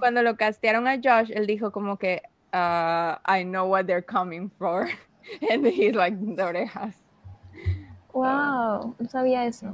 [0.00, 4.50] Cuando lo castearon a Josh, él dijo como que uh, I know what they're coming
[4.58, 4.88] for.
[5.50, 6.94] And he's like, de orejas.
[8.12, 9.72] Wow, no sabía eso.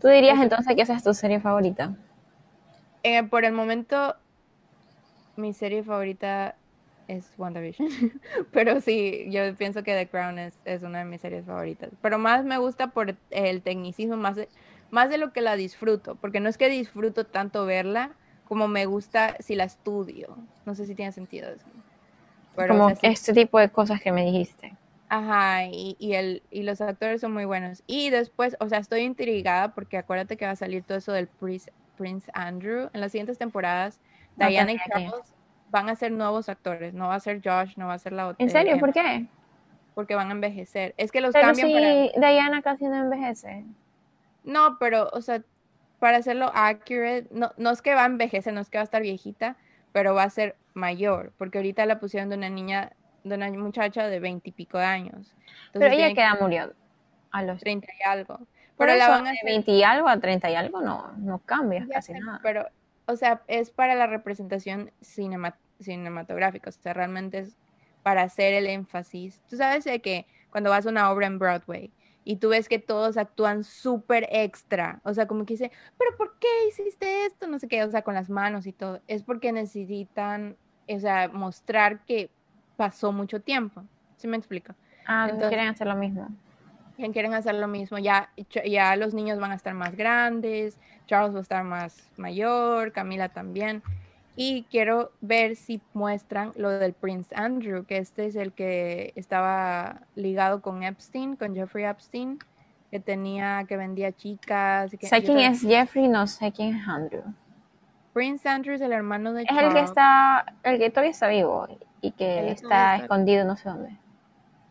[0.00, 1.94] ¿Tú dirías entonces que esa es tu serie favorita?
[3.02, 4.14] Eh, por el momento,
[5.36, 6.56] mi serie favorita
[7.08, 7.88] es WandaVision.
[8.52, 11.90] Pero sí, yo pienso que The Crown es, es, una de mis series favoritas.
[12.02, 14.36] Pero más me gusta por el tecnicismo, más
[14.90, 18.12] más de lo que la disfruto, porque no es que disfruto tanto verla
[18.46, 20.36] como me gusta si la estudio.
[20.64, 21.66] No sé si tiene sentido eso.
[22.54, 24.74] como este tipo de cosas que me dijiste.
[25.08, 27.82] Ajá, y, el, y los actores son muy buenos.
[27.86, 31.28] Y después, o sea, estoy intrigada porque acuérdate que va a salir todo eso del
[31.28, 32.90] Prince, Prince Andrew.
[32.92, 34.00] En las siguientes tempoanas,
[34.36, 35.34] Diana y Charles
[35.70, 36.92] van a ser nuevos actores.
[36.92, 38.42] No va a ser Josh, no va a ser la otra.
[38.42, 38.78] ¿En serio?
[38.78, 39.26] ¿Por qué?
[39.94, 40.94] Porque van a envejecer.
[40.96, 43.64] Es que los Pero cambian si Diana casi no envejece.
[44.46, 45.42] No, pero, o sea,
[45.98, 48.84] para hacerlo accurate, no, no es que va a envejecer, no es que va a
[48.84, 49.56] estar viejita,
[49.92, 52.92] pero va a ser mayor, porque ahorita la pusieron de una niña,
[53.24, 55.34] de una muchacha de 20 y pico de años.
[55.72, 56.72] pero ella queda murió
[57.32, 58.40] a los 30 y algo.
[58.78, 61.86] Pero la van a de 20 y algo a 30 y algo no, no cambia
[61.90, 62.40] casi nada.
[62.42, 62.68] Pero,
[63.06, 67.56] o sea, es para la representación cinematográfica, o sea, realmente es
[68.02, 69.42] para hacer el énfasis.
[69.48, 71.90] Tú sabes de que cuando vas a una obra en Broadway
[72.26, 76.36] y tú ves que todos actúan súper extra, o sea, como que dice, pero ¿por
[76.40, 77.46] qué hiciste esto?
[77.46, 79.00] No sé qué, o sea, con las manos y todo.
[79.06, 80.56] Es porque necesitan,
[80.88, 82.28] o sea, mostrar que
[82.76, 83.84] pasó mucho tiempo.
[84.16, 84.74] ¿Sí me explico?
[85.06, 86.28] Ah, entonces quieren hacer lo mismo.
[86.96, 87.96] Quieren hacer lo mismo.
[87.98, 88.28] Ya,
[88.66, 93.28] ya los niños van a estar más grandes, Charles va a estar más mayor, Camila
[93.28, 93.84] también.
[94.36, 100.02] Y quiero ver si muestran lo del Prince Andrew, que este es el que estaba
[100.14, 102.38] ligado con Epstein, con Jeffrey Epstein,
[102.90, 104.92] que tenía, que vendía chicas.
[105.00, 107.22] Que, sé quién es Jeffrey, no sé quién es Andrew.
[108.12, 111.66] Prince Andrew es el hermano de Es el que está, el que todavía está vivo
[112.02, 113.96] y que está escondido no sé dónde.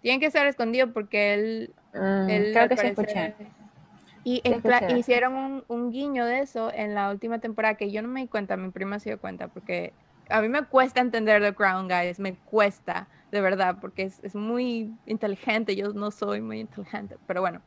[0.02, 1.74] Tiene que estar escondido porque él...
[1.94, 3.34] Mm, creo que se escuché
[4.26, 4.42] y
[4.98, 8.58] hicieron un, guiño de eso en la última temporada que yo no me di cuenta,
[8.58, 9.94] mi prima se dio cuenta, porque
[10.30, 14.92] a mí me cuesta entender The Crown, guys, me cuesta, de verdad, porque es, muy
[15.06, 17.62] inteligente, yo no soy muy inteligente, pero bueno.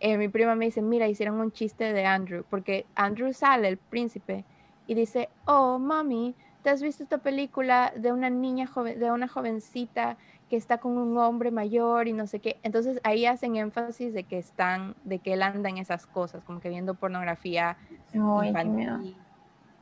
[0.00, 3.76] Eh, mi prima me dice, mira, hicieron un chiste de Andrew, porque Andrew sale, el
[3.76, 4.44] príncipe,
[4.88, 9.28] y dice, oh, mami, ¿te has visto esta película de una niña joven, de una
[9.28, 10.16] jovencita
[10.50, 12.58] que está con un hombre mayor y no sé qué.
[12.62, 16.60] Entonces ahí hacen énfasis de que están, de que él anda en esas cosas, como
[16.60, 17.76] que viendo pornografía.
[18.12, 18.52] Ay,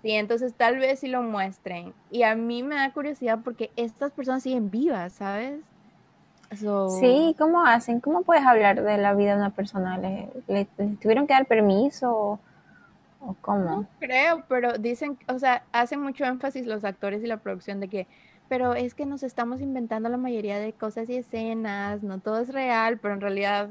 [0.02, 1.94] Sí, entonces tal vez sí lo muestren.
[2.10, 5.60] Y a mí me da curiosidad porque estas personas siguen vivas, ¿sabes?
[7.00, 8.00] Sí, ¿cómo hacen?
[8.00, 9.96] ¿Cómo puedes hablar de la vida de una persona?
[9.96, 10.28] ¿Le,
[11.00, 12.38] tuvieron que dar permiso?
[13.20, 13.64] ¿O cómo?
[13.64, 17.88] No creo, pero dicen, o sea, hacen mucho énfasis los actores y la producción de
[17.88, 18.06] que
[18.52, 22.52] pero es que nos estamos inventando la mayoría de cosas y escenas, no todo es
[22.52, 23.70] real, pero en realidad,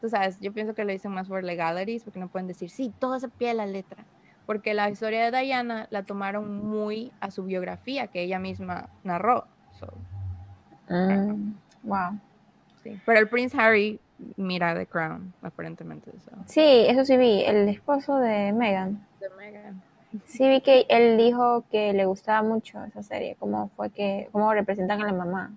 [0.00, 2.94] tú sabes, yo pienso que lo dicen más por legalities, porque no pueden decir, sí,
[3.00, 4.04] todo se pie la letra,
[4.46, 9.48] porque la historia de Diana la tomaron muy a su biografía que ella misma narró.
[10.88, 12.16] Mm, wow.
[12.84, 12.96] Sí.
[13.04, 13.98] Pero el Prince Harry
[14.36, 16.12] mira The Crown, aparentemente.
[16.46, 19.04] Sí, eso sí vi, el esposo de Meghan.
[19.18, 19.82] De Meghan.
[20.26, 24.52] Sí, vi que él dijo que le gustaba mucho esa serie, cómo fue que, cómo
[24.52, 25.52] representan a la mamá.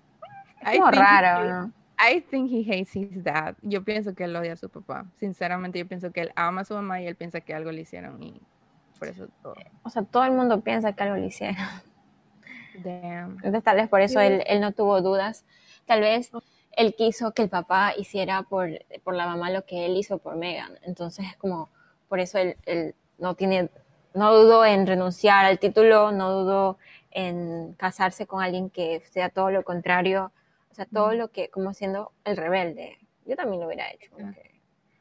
[0.61, 1.71] Es como raro, ¿no?
[1.99, 3.55] I think he hates his dad.
[3.61, 5.05] Yo pienso que él odia a su papá.
[5.15, 7.81] Sinceramente, yo pienso que él ama a su mamá y él piensa que algo le
[7.81, 8.39] hicieron y
[8.99, 9.55] por eso todo.
[9.83, 11.57] O sea, todo el mundo piensa que algo le hicieron.
[12.83, 13.35] Damn.
[13.37, 15.43] Entonces, tal vez por eso él, él, no tuvo dudas.
[15.85, 16.31] Tal vez
[16.73, 18.69] él quiso que el papá hiciera por,
[19.03, 20.77] por la mamá lo que él hizo por Megan.
[20.83, 21.69] Entonces, es como,
[22.07, 23.71] por eso él, él no tiene
[24.17, 26.77] no dudo en renunciar al título, no dudo
[27.11, 30.31] en casarse con alguien que sea todo lo contrario,
[30.71, 32.97] o sea, todo lo que, como siendo el rebelde.
[33.25, 34.11] Yo también lo hubiera hecho.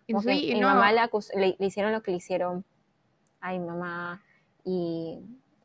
[0.07, 2.65] mi mamá le, hicieron lo que le hicieron
[3.41, 4.23] a mi mamá
[4.65, 5.19] y,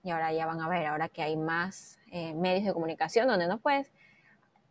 [0.05, 3.59] ahora ya van a ver, ahora que hay más eh, medios de comunicación donde no
[3.59, 3.91] puedes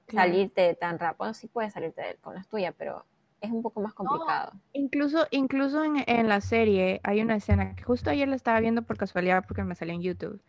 [0.09, 3.05] salirte tan rápido, sí puedes salirte con las tuyas, pero
[3.41, 4.53] es un poco más complicado.
[4.73, 8.97] incluso incluso en, la serie hay una escena que justo ayer la estaba viendo por
[8.97, 10.43] casualidad porque me salió en YouTube.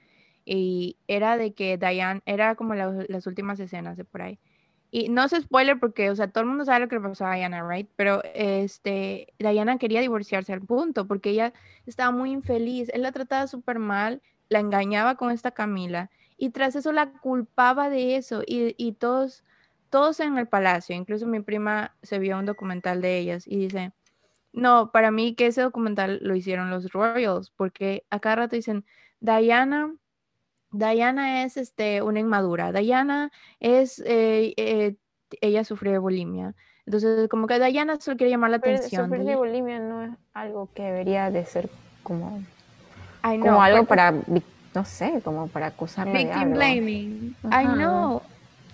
[0.43, 4.39] Y era de que Diane, era como las últimas escenas de por ahí.
[4.93, 7.25] Y no es spoiler porque, o sea, todo el mundo sabe lo que le pasó
[7.25, 7.89] a Diana, right?
[7.95, 11.53] Pero este, Diana quería divorciarse al punto porque ella
[11.85, 12.89] estaba muy infeliz.
[12.93, 17.89] Él la trataba súper mal, la engañaba con esta Camila y tras eso la culpaba
[17.89, 19.45] de eso y, y todos
[19.91, 23.91] todos en el palacio, incluso mi prima se vio un documental de ellas y dice,
[24.53, 28.85] no, para mí que ese documental lo hicieron los Royals, porque a cada rato dicen,
[29.19, 29.93] Diana,
[30.71, 34.95] Diana es este, una inmadura, Diana es, eh, eh,
[35.41, 36.55] ella sufrió de bulimia.
[36.85, 39.05] Entonces, como que Diana solo quiere llamar la atención.
[39.05, 41.69] Sufrir de bulimia no es algo que debería de ser
[42.01, 42.41] como,
[43.21, 44.13] como algo para,
[44.73, 46.55] no sé, como para acusarle de algo.
[46.55, 47.35] blaming.
[47.43, 48.21] I know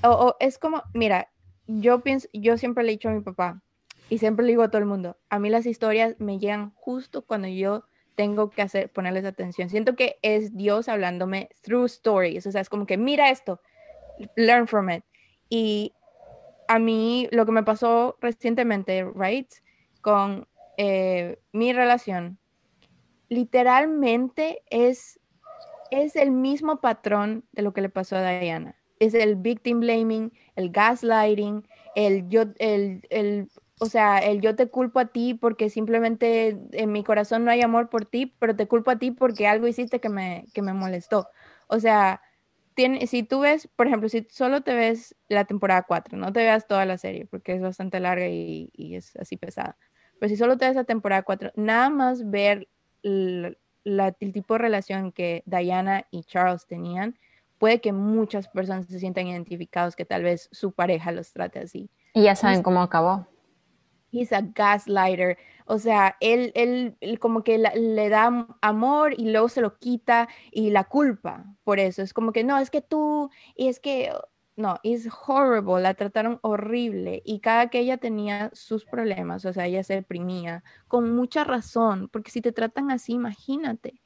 [0.03, 1.29] o, es como, mira,
[1.67, 3.61] yo pienso, yo siempre le he dicho a mi papá
[4.09, 7.25] y siempre le digo a todo el mundo, a mí las historias me llegan justo
[7.25, 7.83] cuando yo
[8.15, 9.69] tengo que hacer, ponerles atención.
[9.69, 13.61] Siento que es Dios hablándome through stories, o sea, es como que mira esto,
[14.35, 15.03] learn from it.
[15.49, 15.93] Y
[16.67, 19.51] a mí lo que me pasó recientemente, right,
[20.01, 22.39] con eh, mi relación,
[23.29, 25.19] literalmente es,
[25.91, 30.31] es el mismo patrón de lo que le pasó a Diana es el victim blaming,
[30.55, 35.69] el gaslighting, el yo, el, el o sea, el yo te culpo a ti porque
[35.69, 39.47] simplemente en mi corazón no hay amor por ti, pero te culpo a ti porque
[39.47, 41.27] algo hiciste que me, que me molestó.
[41.67, 42.21] O sea,
[42.73, 46.39] tiene, si tú ves, por ejemplo, si solo te ves la temporada 4, no te
[46.39, 49.77] veas toda la serie porque es bastante larga y, y es así pesada.
[50.19, 52.67] Pero si solo te ves la temporada 4, nada más ver
[53.03, 57.17] el, el tipo de relación que Diana y Charles tenían,
[57.57, 61.89] puede que muchas personas se sientan identificados que tal vez su pareja los trate así.
[62.13, 63.27] Y ya saben cómo acabó
[64.11, 65.37] he's a gaslighter.
[65.65, 70.69] O sea, él, él, como que le da amor y luego se lo quita y
[70.71, 72.01] la culpa por eso.
[72.01, 74.13] Es como que no, es que tú, y es que,
[74.55, 79.67] no, es horrible, la trataron horrible y cada que ella tenía sus problemas, o sea,
[79.67, 84.01] ella se deprimía con mucha razón, porque si te tratan así, imagínate.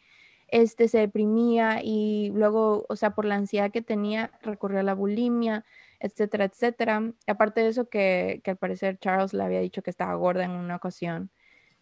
[0.52, 4.94] Este se deprimía y luego, o sea, por la ansiedad que tenía, recurrió a la
[4.94, 5.66] bulimia,
[6.00, 7.14] etcétera, etcétera.
[7.26, 10.52] Aparte de eso, que, que, al parecer Charles le había dicho que estaba gorda en
[10.52, 11.30] una ocasión.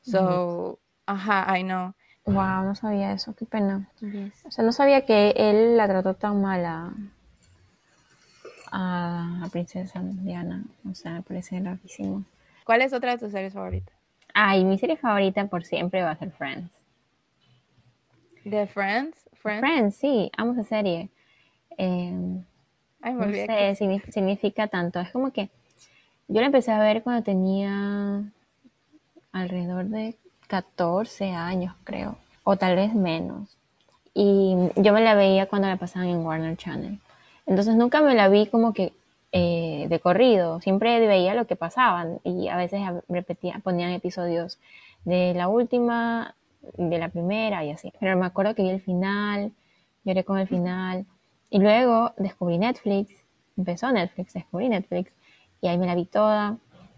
[0.02, 1.94] So, ajá, I know.
[2.26, 3.90] Wow, no sabía eso, qué pena.
[4.46, 6.94] O sea, no sabía que él la trató tan mal a,
[8.72, 10.64] a, Princesa Diana.
[10.90, 12.24] O sea, me parece rarísimo.
[12.66, 13.96] ¿Cuál es otra de tus series favoritas?
[14.34, 16.79] Ay, mi serie favorita por siempre va a ser Friends.
[18.50, 19.30] ¿De Friends?
[19.34, 19.60] Friends?
[19.60, 21.10] Friends, sí, amo esa serie.
[21.78, 23.76] Eh, no sé,
[24.12, 25.00] significa tanto.
[25.00, 25.50] Es como que
[26.28, 28.24] yo la empecé a ver cuando tenía
[29.32, 30.16] alrededor de
[30.48, 33.56] 14 años, creo, o tal vez menos.
[34.16, 37.00] Y yo me la veía cuando la pasaban en Warner Channel.
[37.46, 38.94] Entonces nunca me la vi como que
[39.32, 44.58] eh, de corrido, siempre veía lo que pasaban y a veces repetía, ponían episodios
[45.06, 47.92] de la última, de la primera y así.
[48.00, 49.52] Pero me acuerdo que vi el final,
[50.04, 51.06] lloré con el final.
[51.50, 53.12] Y luego descubrí Netflix,
[53.58, 55.12] empezó Netflix, descubrí Netflix
[55.62, 56.58] y ahí me la vi toda.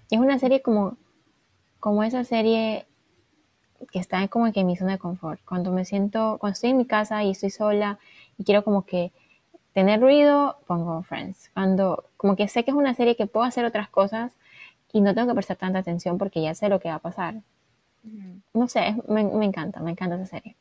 [0.10, 0.98] es una serie como,
[1.80, 2.86] como esa serie
[3.92, 5.42] que está como que en mi zona de confort.
[5.46, 8.00] Cuando me siento, cuando estoy en mi casa y estoy sola
[8.38, 9.12] y quiero como que
[9.74, 11.50] tener ruido, pongo Friends.
[11.54, 14.36] Cuando como que sé que es una serie que puedo hacer otras cosas
[14.94, 17.42] y no tengo que prestar tanta atención porque ya sé lo que va a pasar.
[18.54, 20.56] No sé, me, me, encanta, me encanta esa serie.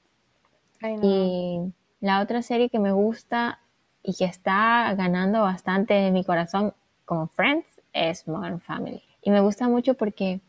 [1.02, 1.60] Y
[2.00, 3.60] la otra serie que me gusta
[4.02, 6.74] y que está ganando bastante de mi corazón
[7.04, 9.02] como Friends es Modern Family.
[9.22, 10.40] Y me gusta mucho porque,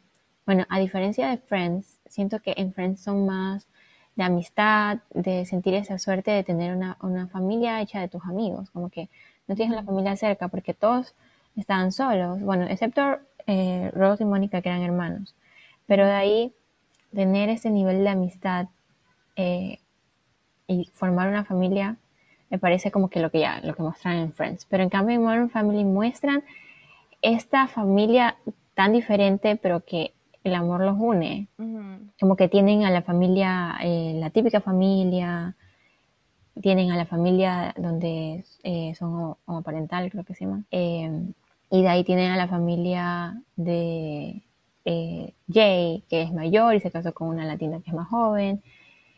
[0.45, 3.67] bueno, a diferencia de Friends, siento que en Friends son más
[4.15, 8.69] de amistad, de sentir esa suerte de tener una, una familia hecha de tus amigos,
[8.71, 9.10] como que
[9.47, 11.15] no tienes la familia cerca porque todos
[11.56, 15.36] estaban solos, bueno, excepto eh, Rose y Mónica que eran hermanos,
[15.88, 16.54] pero de ahí
[17.13, 18.67] tener ese nivel de amistad
[19.36, 19.80] eh,
[20.67, 21.97] y formar una familia
[22.52, 24.65] me parece como que lo que ya, lo que muestran en Friends.
[24.65, 26.43] Pero en cambio en Modern Family muestran
[27.21, 28.36] esta familia
[28.76, 31.47] tan diferente, pero que el amor los une.
[32.19, 35.56] Como que tienen a la familia, eh, la típica familia,
[36.62, 40.63] tienen a la familia donde eh, son homoparental, creo que se llama.
[40.71, 41.10] Eh,
[41.69, 44.41] y de ahí tienen a la familia de
[44.84, 48.62] Jay, que es mayor y se casó con una latina que es más joven.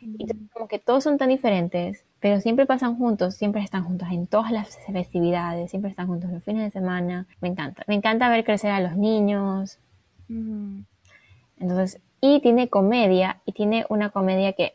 [0.02, 4.28] Y como que todos son tan diferentes, pero siempre pasan juntos, siempre están juntos en
[4.28, 7.26] todas las festividades, siempre están juntos los fines de semana.
[7.41, 9.80] Me encanta, me encanta ver crecer a los niños.
[11.60, 14.73] Entonces, y tiene comedia, y tiene una comedia que,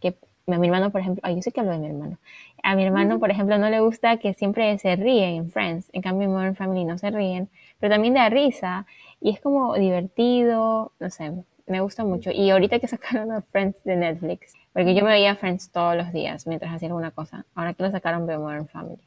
[0.00, 2.18] que a mi hermano, por ejemplo, ay, yo sé que hablo de mi hermano.
[2.62, 5.90] A mi hermano, por ejemplo, no le gusta que siempre se ríen en Friends.
[5.92, 7.48] En cambio, en Modern Family no se ríen,
[7.78, 8.86] pero también da risa.
[9.20, 11.32] Y es como divertido, no sé,
[11.66, 12.30] me gusta mucho.
[12.30, 16.12] Y ahorita que sacaron a Friends de Netflix, porque yo me veía Friends todos los
[16.12, 17.46] días mientras hacía alguna cosa.
[17.54, 19.00] Ahora que lo sacaron veo Modern Family.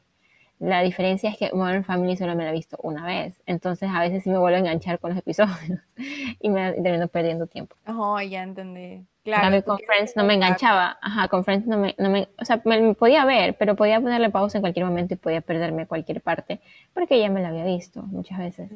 [0.60, 3.42] La diferencia es que Modern Family solo me la he visto una vez.
[3.46, 5.80] Entonces a veces sí me vuelvo a enganchar con los episodios
[6.40, 7.76] y me termino perdiendo tiempo.
[7.86, 9.04] Oh, ya entendí.
[9.24, 9.64] Claro.
[9.64, 10.98] con Friends no me enganchaba.
[11.00, 14.30] Ajá, con Friends no me, no me o sea, me, podía ver, pero podía ponerle
[14.30, 16.60] pausa en cualquier momento y podía perderme cualquier parte
[16.92, 18.70] porque ya me la había visto muchas veces.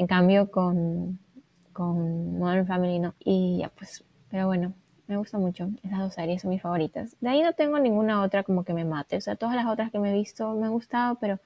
[0.00, 1.18] En cambio con,
[1.74, 3.14] con Modern Family no.
[3.18, 4.72] Y ya pues, pero bueno,
[5.06, 5.68] me gusta mucho.
[5.82, 7.18] Esas dos series son mis favoritas.
[7.20, 9.18] De ahí no tengo ninguna otra como que me mate.
[9.18, 11.38] O sea, todas las otras que me he visto me han gustado, pero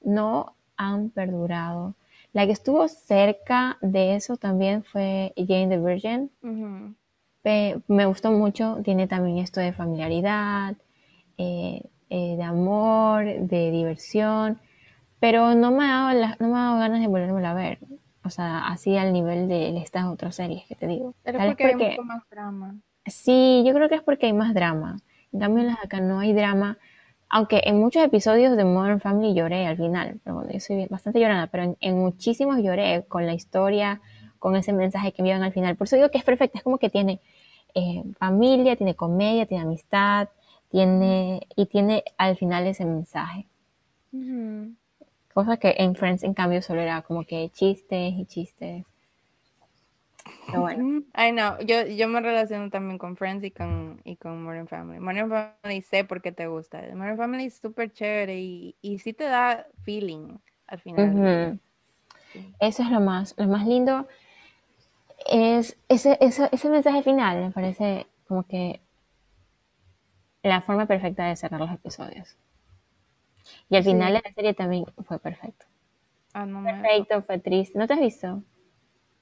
[0.00, 1.96] no han perdurado.
[2.32, 6.30] La que estuvo cerca de eso también fue Jane the Virgin.
[7.88, 8.78] me gustó mucho.
[8.84, 10.78] Tiene también esto de familiaridad,
[11.36, 14.58] eh, eh, de amor, de diversión.
[15.20, 17.78] Pero no me, ha dado no me ha dado ganas de volverme a ver.
[18.24, 21.14] O sea, así al nivel de estas otras series que te digo.
[21.22, 22.76] Pero porque, porque hay mucho más drama.
[23.06, 24.98] Sí, yo creo que es porque hay más drama.
[25.32, 26.78] En cambio, en las acá no hay drama.
[27.30, 30.20] Aunque en muchos episodios de Modern Family lloré al final.
[30.24, 34.00] Pero bueno, yo soy bastante llorada, pero en, muchísimos lloré con la historia,
[34.38, 35.76] con ese mensaje que envían al final.
[35.76, 37.20] Por eso digo que es perfecta, es como que tiene
[37.74, 40.28] eh, familia, tiene comedia, tiene amistad,
[40.70, 43.46] tiene y tiene al final ese mensaje.
[45.38, 48.84] Cosa que en Friends, en cambio, solo era como que chistes y chistes.
[50.46, 51.04] Pero bueno.
[51.16, 51.60] I know.
[51.64, 54.98] Yo, yo me relaciono también con Friends y con, y con Modern Family.
[54.98, 56.82] Modern Family sé por qué te gusta.
[56.92, 61.60] Modern Family es súper chévere y, y sí te da feeling al final.
[62.58, 64.08] Eso es lo más, lo más lindo.
[65.30, 68.80] Es ese, ese, ese mensaje final, me parece como que
[70.42, 72.36] la forma perfecta de cerrar los episodios.
[73.68, 75.66] Y al final de la serie también fue perfecto.
[76.32, 77.78] Ah, no perfecto, fue triste.
[77.78, 78.42] ¿No te has visto?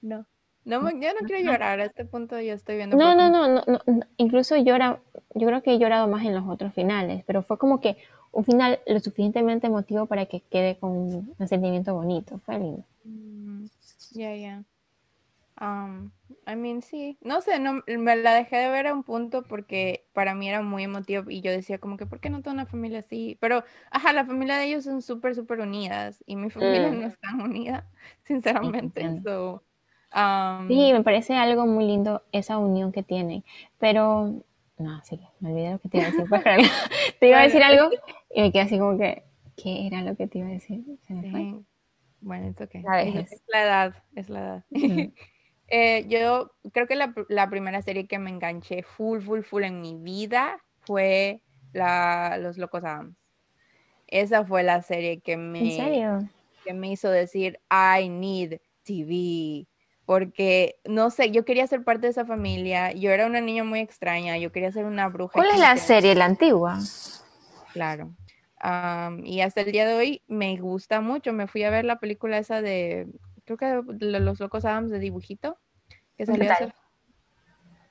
[0.02, 0.26] No.
[0.66, 2.96] No, yo no quiero llorar, a este punto ya estoy viendo.
[2.96, 3.80] No, no, no, no,
[4.16, 4.98] incluso llora,
[5.32, 7.96] yo creo que he llorado más en los otros finales, pero fue como que
[8.32, 10.90] un final lo suficientemente emotivo para que quede con
[11.38, 12.82] un sentimiento bonito, fue lindo.
[13.04, 13.66] Mm,
[14.10, 14.64] ya, ya.
[15.60, 16.10] Um,
[16.46, 17.18] I mean, sí.
[17.22, 20.62] No sé, no, me la dejé de ver a un punto porque para mí era
[20.62, 23.36] muy emotivo y yo decía como que, ¿por qué no tengo una familia así?
[23.40, 27.00] Pero, ajá, la familia de ellos son súper, súper unidas y mi familia mm.
[27.00, 27.86] no es tan unida,
[28.22, 29.20] sinceramente.
[29.24, 29.64] So,
[30.14, 33.44] um, sí, me parece algo muy lindo esa unión que tienen,
[33.78, 34.44] pero,
[34.78, 36.26] no, sí, me olvidé lo que te iba a decir.
[37.20, 37.90] te iba a decir algo
[38.32, 39.24] y me quedé así como que,
[39.56, 40.84] ¿qué era lo que te iba a decir?
[41.08, 41.54] Se me fue.
[42.20, 42.74] Bueno, es ok.
[42.74, 44.64] es la edad, es la edad.
[45.68, 49.96] Eh, yo creo que la, primera serie que me enganché full, full, full en mi
[49.96, 53.16] vida fue la, Los Locos Adams.
[54.06, 56.28] Esa fue la serie que me,
[56.64, 59.66] que me hizo decir, I need TV.
[60.04, 62.92] Porque, no sé, yo quería ser parte de esa familia.
[62.92, 64.38] Yo era una niña muy extraña.
[64.38, 65.32] Yo quería ser una bruja.
[65.32, 66.78] ¿Cuál es la serie, la antigua?
[67.72, 68.14] Claro.
[69.24, 71.32] y hasta el día de hoy me gusta mucho.
[71.32, 73.08] Me fui a ver la película esa de
[73.46, 75.58] creo que Los Locos Adams de dibujito,
[76.18, 76.56] que salió a,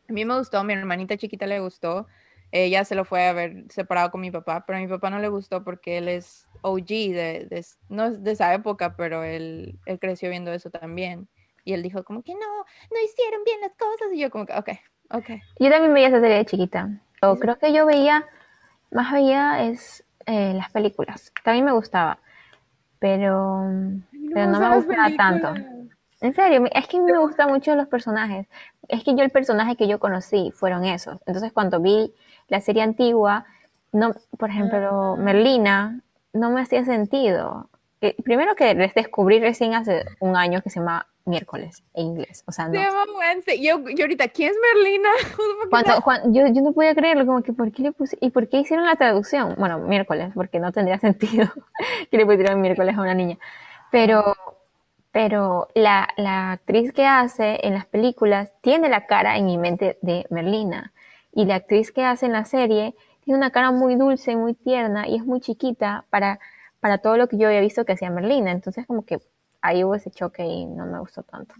[0.08, 2.08] a mí me gustó, mi hermanita chiquita le gustó,
[2.52, 5.20] ella se lo fue a ver separado con mi papá, pero a mi papá no
[5.20, 10.00] le gustó porque él es OG, de, no es de esa época, pero él, él
[10.00, 11.28] creció viendo eso también.
[11.64, 14.14] Y él dijo como que no, no hicieron bien las cosas.
[14.14, 14.70] Y yo como que, ok,
[15.12, 15.30] ok.
[15.60, 17.02] Yo también veía esa serie de chiquita.
[17.20, 18.26] Pero creo que yo veía,
[18.92, 21.34] más veía es eh, las películas.
[21.44, 22.20] También me gustaba.
[23.00, 23.68] Pero
[24.34, 25.54] pero no me gusta tanto.
[26.22, 28.48] En serio, es que me gustan mucho los personajes.
[28.88, 31.20] Es que yo el personaje que yo conocí fueron esos.
[31.26, 32.14] Entonces cuando vi
[32.48, 33.46] la serie antigua,
[33.92, 35.16] no, por ejemplo, ah.
[35.18, 36.02] Merlina,
[36.34, 37.70] no me hacía sentido.
[38.24, 42.44] primero que les descubrí recién hace un año que se llama miércoles en inglés.
[42.46, 42.74] O sea, no.
[42.74, 43.62] Se llama Wednesday.
[43.62, 45.10] Yo, ahorita, ¿quién es Merlina?
[46.04, 48.18] Cuando, yo, yo, no podía creerlo, como que, ¿por qué le puse?
[48.22, 49.56] ¿Y por qué hicieron la traducción?
[49.58, 51.48] Bueno, miércoles, porque no tendría sentido
[52.12, 53.38] que le pusieran miércoles a una niña.
[53.96, 54.36] Pero,
[55.14, 59.98] pero la, la, actriz que hace en las películas tiene la cara en mi mente
[60.02, 60.92] de Merlina.
[61.32, 65.08] Y la actriz que hace en la serie tiene una cara muy dulce, muy tierna
[65.08, 66.42] y es muy chiquita para,
[66.82, 68.52] para todo lo que yo había visto que hacía Merlina.
[68.52, 69.20] Entonces como que
[69.62, 71.56] ahí hubo ese choque y no me gustó tanto.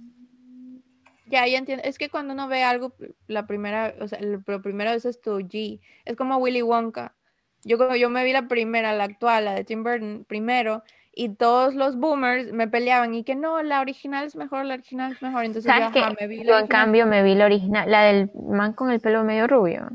[1.28, 1.86] Ya, ya entiendo.
[1.86, 2.96] Es que cuando uno ve algo,
[3.28, 5.80] la primera, o sea, lo primero es tu G.
[6.04, 7.16] Es como Willy Wonka.
[7.64, 10.84] Yo, yo me vi la primera, la actual, la de Tim Burton, primero,
[11.16, 15.14] y todos los boomers me peleaban y que no, la original es mejor, la original
[15.14, 15.46] es mejor.
[15.46, 18.92] Entonces yo, me vi yo en cambio me vi la original, la del man con
[18.92, 19.90] el pelo medio rubio.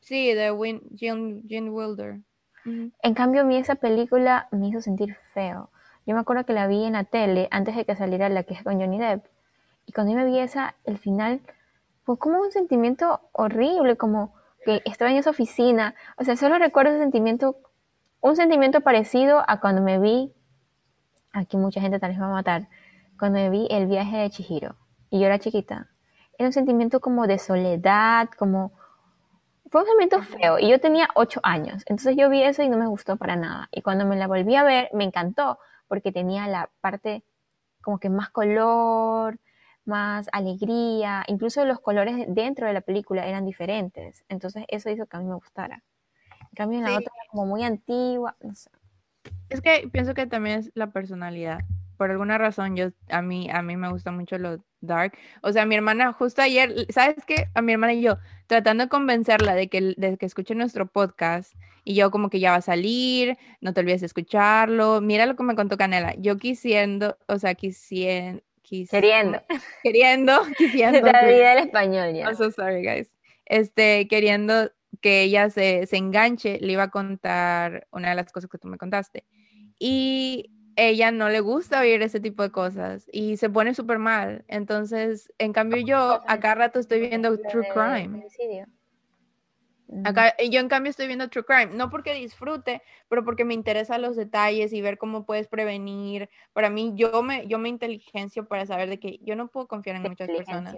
[0.00, 0.80] Sí, de Win,
[1.50, 2.20] Wilder.
[2.64, 5.70] En cambio a mí esa película me hizo sentir feo.
[6.06, 8.54] Yo me acuerdo que la vi en la tele antes de que saliera la que
[8.54, 9.26] es con Johnny Depp.
[9.86, 11.40] Y cuando yo me vi esa, el final
[12.04, 15.94] fue como un sentimiento horrible, como que estaba en esa oficina.
[16.16, 17.56] O sea, solo recuerdo ese sentimiento
[18.20, 20.32] un sentimiento parecido a cuando me vi,
[21.32, 22.68] aquí mucha gente tal vez va a matar,
[23.18, 24.76] cuando me vi el viaje de Chihiro.
[25.10, 25.88] Y yo era chiquita.
[26.36, 28.72] Era un sentimiento como de soledad, como...
[29.70, 30.58] Fue un sentimiento feo.
[30.58, 33.68] Y yo tenía ocho años, entonces yo vi eso y no me gustó para nada.
[33.70, 37.22] Y cuando me la volví a ver, me encantó porque tenía la parte
[37.82, 39.38] como que más color,
[39.84, 44.24] más alegría, incluso los colores dentro de la película eran diferentes.
[44.28, 45.82] Entonces eso hizo que a mí me gustara.
[46.54, 48.36] Cambio, la otra como muy antigua,
[49.48, 51.60] Es que pienso que también es la personalidad.
[51.96, 55.12] Por alguna razón, yo a mí a mí me gusta mucho lo dark.
[55.42, 57.48] O sea, mi hermana justo ayer, ¿sabes qué?
[57.54, 61.54] A mi hermana y yo tratando de convencerla de que de que escuche nuestro podcast
[61.84, 65.00] y yo como que ya va a salir, no te olvides de escucharlo.
[65.00, 66.14] Mira lo que me contó Canela.
[66.18, 68.42] Yo quisiendo, o sea, quisiendo
[68.90, 69.42] queriendo.
[69.82, 70.98] Queriendo, quisiendo.
[70.98, 72.24] Se te olvida el español ya.
[72.24, 73.10] I'm so sorry, guys.
[73.46, 74.70] Este, queriendo
[75.00, 78.68] que ella se, se, enganche, le iba a contar una de las cosas que tú
[78.68, 79.24] me contaste.
[79.78, 84.44] Y ella no le gusta oír ese tipo de cosas y se pone súper mal.
[84.46, 88.24] Entonces, en cambio yo, acá rato estoy viendo True Crime.
[90.04, 94.02] Acá, yo en cambio estoy viendo True Crime, no porque disfrute, pero porque me interesan
[94.02, 96.28] los detalles y ver cómo puedes prevenir.
[96.52, 99.96] Para mí, yo me, yo me inteligencio para saber de que yo no puedo confiar
[99.96, 100.76] en muchas personas.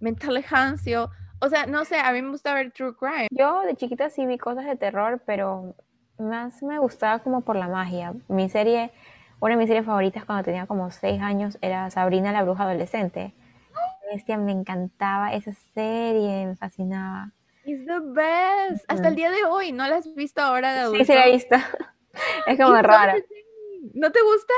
[0.00, 1.10] Me inteligencio.
[1.40, 3.28] O sea, no sé, a mí me gusta ver True Crime.
[3.30, 5.74] Yo de chiquita sí vi cosas de terror, pero
[6.18, 8.14] más me gustaba como por la magia.
[8.28, 8.90] Mi serie,
[9.40, 13.34] una de mis series favoritas cuando tenía como seis años era Sabrina la bruja adolescente.
[14.12, 17.32] Bestia, me encantaba esa serie, me fascinaba.
[17.64, 18.84] It's the best.
[18.88, 21.04] Hasta el día de hoy, ¿no la has visto ahora de adulto?
[21.04, 21.56] Sí, sí la he visto.
[22.46, 23.14] es como rara.
[23.92, 24.54] ¿No te gusta?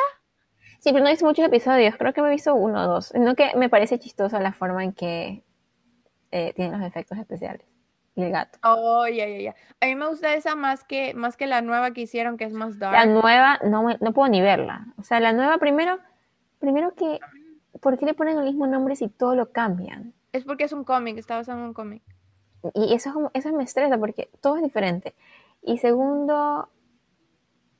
[0.78, 1.96] Sí, pero no he visto muchos episodios.
[1.96, 3.12] Creo que me he visto uno o dos.
[3.14, 5.42] No que me parece chistosa la forma en que
[6.30, 7.66] eh, tienen los efectos especiales.
[8.14, 8.58] Y el gato.
[8.64, 9.54] Oh, ya, ya, ya.
[9.80, 12.52] A mí me gusta esa más que, más que la nueva que hicieron, que es
[12.52, 12.92] más dark.
[12.92, 14.86] La nueva, no, no puedo ni verla.
[14.98, 16.00] O sea, la nueva primero,
[16.58, 17.20] primero que,
[17.80, 20.14] ¿por qué le ponen el mismo nombre si todo lo cambian?
[20.32, 22.02] Es porque es un cómic, está basado en un cómic.
[22.74, 25.14] Y eso, eso me estresa porque todo es diferente.
[25.62, 26.68] Y segundo,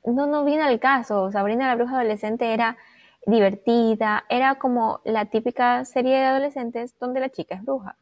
[0.05, 1.31] no, no viene al caso.
[1.31, 2.77] Sabrina la bruja adolescente era
[3.25, 7.97] divertida, era como la típica serie de adolescentes donde la chica es bruja.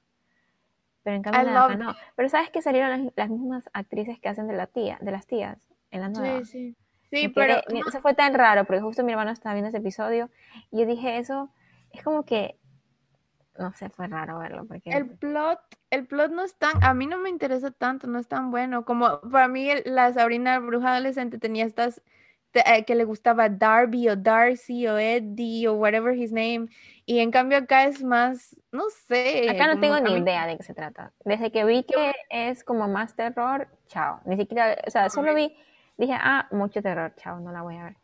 [1.08, 1.96] Pero en cambio la no.
[2.18, 5.58] Pero sabes que salieron las, mismas actrices que hacen de la tía, de las tías
[5.90, 6.44] en la nueva.
[6.44, 6.76] Sí, sí.
[7.10, 10.30] Sí, pero eso fue tan raro porque justo mi hermano estaba viendo ese episodio
[10.70, 11.50] y yo dije eso
[11.94, 12.58] es como que
[13.58, 14.66] no sé, fue raro verlo.
[14.68, 14.90] Porque...
[14.90, 18.28] El plot, el plot no es tan, a mí no me interesa tanto, no es
[18.28, 18.84] tan bueno.
[18.84, 22.02] Como para mí la Sabrina Bruja Adolescente tenía estas
[22.52, 26.68] que le gustaba Darby o Darcy o Eddie o whatever his name.
[27.06, 29.50] Y en cambio acá es más, no sé.
[29.50, 31.14] Acá no tengo ni idea de qué se trata.
[31.24, 34.22] Desde que vi que es como más terror, chao.
[34.26, 35.56] Ni siquiera, o sea, solo vi,
[35.98, 37.98] dije, ah, mucho terror, chao, no la voy a ver.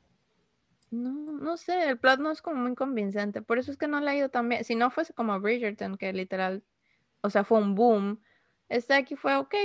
[0.92, 4.00] No, no sé, el plot no es como muy convincente, por eso es que no
[4.00, 4.64] le ha ido tan bien.
[4.64, 6.64] Si no fuese como Bridgerton, que literal,
[7.22, 8.22] o sea, fue un boom,
[8.70, 9.56] este aquí fue ok,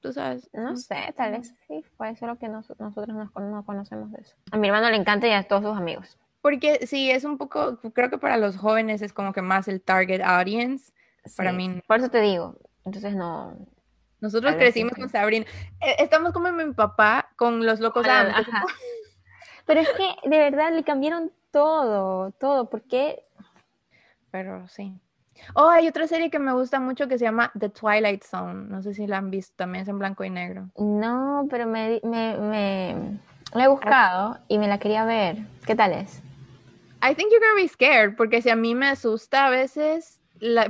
[0.00, 0.48] tú sabes.
[0.52, 4.36] No sé, tal vez sí, fue solo que nosotros no, conocemos de eso.
[4.50, 6.18] A mi hermano le encanta y a todos sus amigos.
[6.40, 9.82] Porque sí, es un poco, creo que para los jóvenes es como que más el
[9.82, 10.92] target audience.
[11.36, 11.82] Para mí.
[11.86, 13.56] Por eso te digo, entonces no.
[14.20, 15.46] Nosotros crecimos con Sabrina.
[15.80, 18.06] Eh, estamos como mi papá con los locos
[19.66, 23.22] pero es que de verdad le cambiaron todo, todo, porque...
[24.30, 24.98] Pero sí.
[25.54, 28.68] Oh, hay otra serie que me gusta mucho que se llama The Twilight Zone.
[28.68, 30.68] No sé si la han visto, también es en blanco y negro.
[30.76, 33.18] No, pero me, me, me
[33.54, 35.38] la he buscado y me la quería ver.
[35.66, 36.22] ¿Qué tal es?
[37.00, 40.20] I think you're gonna be scared, porque si a mí me asusta a veces,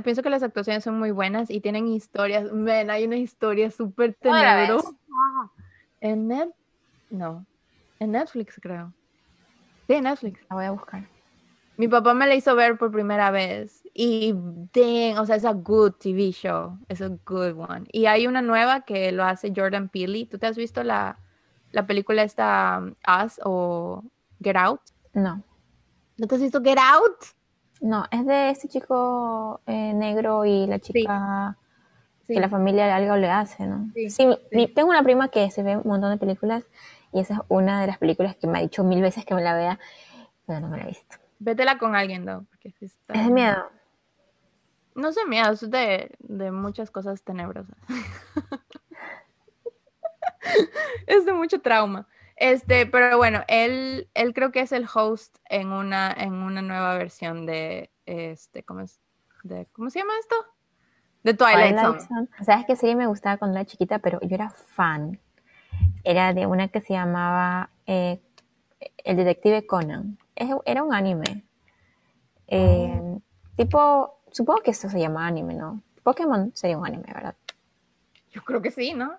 [0.03, 2.47] pienso que las actuaciones son muy buenas y tienen historias.
[2.51, 4.91] Ven, hay una historia súper tenebrosa.
[6.01, 6.49] En Net,
[7.09, 7.45] no,
[7.99, 8.93] en Netflix, creo.
[9.87, 10.39] Sí, en Netflix.
[10.49, 11.03] La voy a buscar.
[11.79, 13.83] Mi papá me la hizo ver por primera vez.
[13.93, 14.33] Y,
[14.73, 16.77] dang, o sea, es a good TV show.
[16.89, 17.85] Es a good one.
[17.93, 20.25] Y hay una nueva que lo hace Jordan Peele.
[20.25, 21.17] ¿Tú te has visto la,
[21.71, 24.03] la película esta um, Us o
[24.43, 24.81] Get Out?
[25.13, 25.41] No.
[26.17, 27.15] ¿No te has visto Get Out?
[27.79, 31.57] No, es de este chico eh, negro y la chica
[32.27, 33.89] que la familia algo le hace, ¿no?
[33.93, 34.27] Sí, sí,
[34.75, 36.65] tengo una prima que se ve un montón de películas
[37.13, 39.41] y esa es una de las películas que me ha dicho mil veces que me
[39.41, 39.79] la vea,
[40.45, 41.15] pero no me la he visto.
[41.39, 42.45] Vétela con alguien, ¿no?
[42.49, 43.69] Porque es de miedo.
[44.95, 47.77] No sé miedo, es de, de muchas cosas tenebrosas.
[51.07, 52.07] es de mucho trauma.
[52.35, 56.97] Este, pero bueno, él, él creo que es el host en una, en una nueva
[56.97, 58.99] versión de este, ¿cómo es?
[59.43, 60.35] De, ¿Cómo se llama esto?
[61.23, 62.27] De Twilight, Zone.
[62.43, 65.19] Sabes que sí me gustaba cuando era chiquita, pero yo era fan
[66.03, 68.21] era de una que se llamaba eh,
[69.03, 70.17] El Detective Conan.
[70.35, 71.45] Era un anime.
[72.47, 73.21] Eh, oh.
[73.55, 75.81] Tipo, supongo que esto se llama anime, ¿no?
[76.03, 77.35] Pokémon sería un anime, ¿verdad?
[78.31, 79.13] Yo creo que sí, ¿no?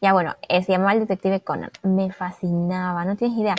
[0.00, 1.70] Ya bueno, eh, se llamaba El Detective Conan.
[1.82, 3.56] Me fascinaba, no tienes idea.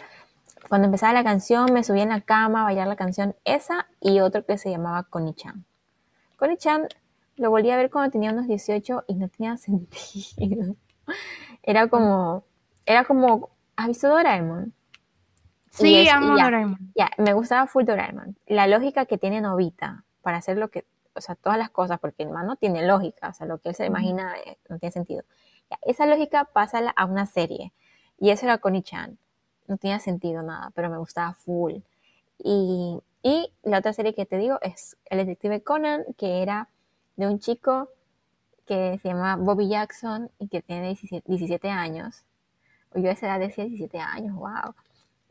[0.70, 4.20] Cuando empezaba la canción, me subía en la cama a bailar la canción esa y
[4.20, 5.66] otro que se llamaba Connie-chan.
[6.38, 6.88] Connie-chan
[7.38, 10.76] lo volví a ver cuando tenía unos 18 y no tenía sentido.
[11.64, 12.44] Era como,
[12.86, 14.74] era como, ¿has visto Doraemon?
[15.78, 16.92] Sí, amo Doraemon.
[16.96, 18.38] Ya, me gustaba full Doraemon.
[18.48, 22.24] La lógica que tiene Novita para hacer lo que, o sea, todas las cosas, porque
[22.24, 24.92] el man no tiene lógica, o sea, lo que él se imagina eh, no tiene
[24.92, 25.24] sentido.
[25.84, 27.74] esa lógica pásala a una serie.
[28.20, 29.18] Y eso era Connie-chan.
[29.68, 31.76] No tenía sentido nada, pero me gustaba full.
[32.40, 36.70] Y, y la otra serie que te digo es El Detective Conan, que era
[37.16, 37.90] de un chico
[38.68, 42.24] que se llama Bobby Jackson y que tiene 17, años.
[42.94, 44.76] Yo a esa edad decía 17 años, wow.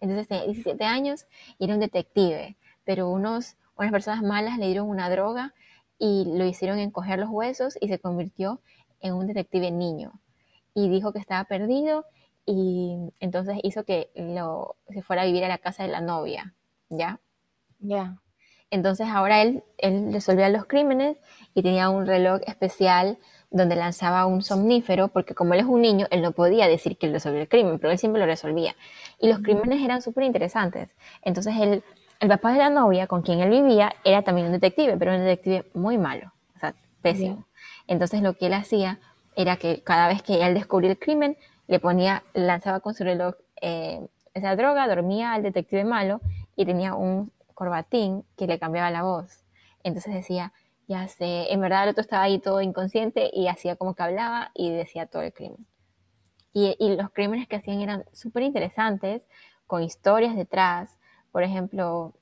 [0.00, 1.26] Entonces tenía 17 años
[1.58, 5.54] y era un detective, pero unos, unas personas malas le dieron una droga
[5.98, 8.60] y lo hicieron encoger los huesos y se convirtió
[9.00, 10.20] en un detective niño.
[10.74, 12.04] Y dijo que estaba perdido
[12.44, 16.54] y entonces hizo que lo, se fuera a vivir a la casa de la novia,
[16.88, 17.20] ¿ya?
[17.78, 18.20] Ya.
[18.70, 21.18] Entonces ahora él, él resolvía los crímenes
[21.54, 23.18] y tenía un reloj especial
[23.50, 27.06] donde lanzaba un somnífero, porque como él es un niño, él no podía decir que
[27.06, 28.74] él resolvió el crimen, pero él siempre lo resolvía.
[29.20, 30.88] Y los crímenes eran súper interesantes.
[31.22, 31.82] Entonces él,
[32.20, 35.18] el papá de la novia con quien él vivía era también un detective, pero un
[35.18, 37.46] detective muy malo, o sea, pésimo.
[37.86, 38.98] Entonces lo que él hacía
[39.36, 41.36] era que cada vez que él descubría el crimen,
[41.68, 46.20] le ponía, lanzaba con su reloj eh, esa droga, dormía al detective malo
[46.56, 49.44] y tenía un corbatín que le cambiaba la voz.
[49.82, 50.52] Entonces decía,
[50.88, 54.50] ya sé, en verdad el otro estaba ahí todo inconsciente y hacía como que hablaba
[54.54, 55.66] y decía todo el crimen.
[56.52, 59.22] Y, los crímenes que hacían eran súper interesantes,
[59.66, 60.98] con historias detrás.
[61.30, 62.14] Por ejemplo,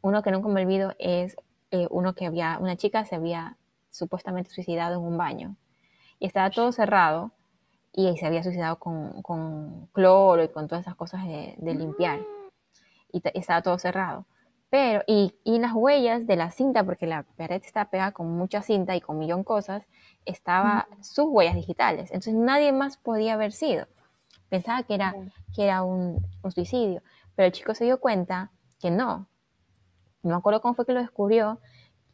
[0.00, 1.36] uno que nunca me olvido es
[1.70, 3.56] eh, uno que había, una chica se había
[3.90, 5.56] supuestamente suicidado en un baño
[6.18, 7.32] y estaba todo cerrado
[7.92, 12.20] y se había suicidado con, cloro y con todas esas cosas de, limpiar
[13.12, 14.26] y, estaba todo cerrado.
[14.68, 18.62] Pero, y, y, las huellas de la cinta, porque la pared está pegada con mucha
[18.62, 19.86] cinta y con millón cosas,
[20.24, 22.10] estaba sus huellas digitales.
[22.10, 23.86] Entonces nadie más podía haber sido.
[24.48, 25.14] Pensaba que era,
[25.54, 27.02] que era un, un, suicidio.
[27.36, 28.50] Pero el chico se dio cuenta
[28.80, 29.28] que no.
[30.22, 31.60] No me acuerdo cómo fue que lo descubrió.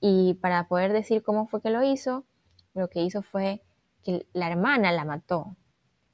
[0.01, 2.25] Y para poder decir cómo fue que lo hizo,
[2.75, 3.63] lo que hizo fue
[4.03, 5.57] que la hermana la mató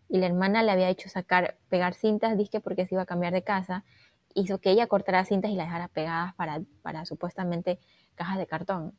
[0.08, 3.32] y la hermana le había hecho sacar, pegar cintas, disque porque se iba a cambiar
[3.32, 3.84] de casa,
[4.34, 7.78] hizo que ella cortara cintas y las dejara pegadas para, para supuestamente
[8.14, 8.98] cajas de cartón.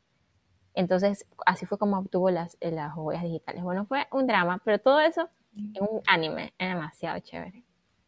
[0.74, 3.62] Entonces, así fue como obtuvo las, eh, las huellas digitales.
[3.62, 7.64] Bueno, fue un drama, pero todo eso en un anime era demasiado chévere.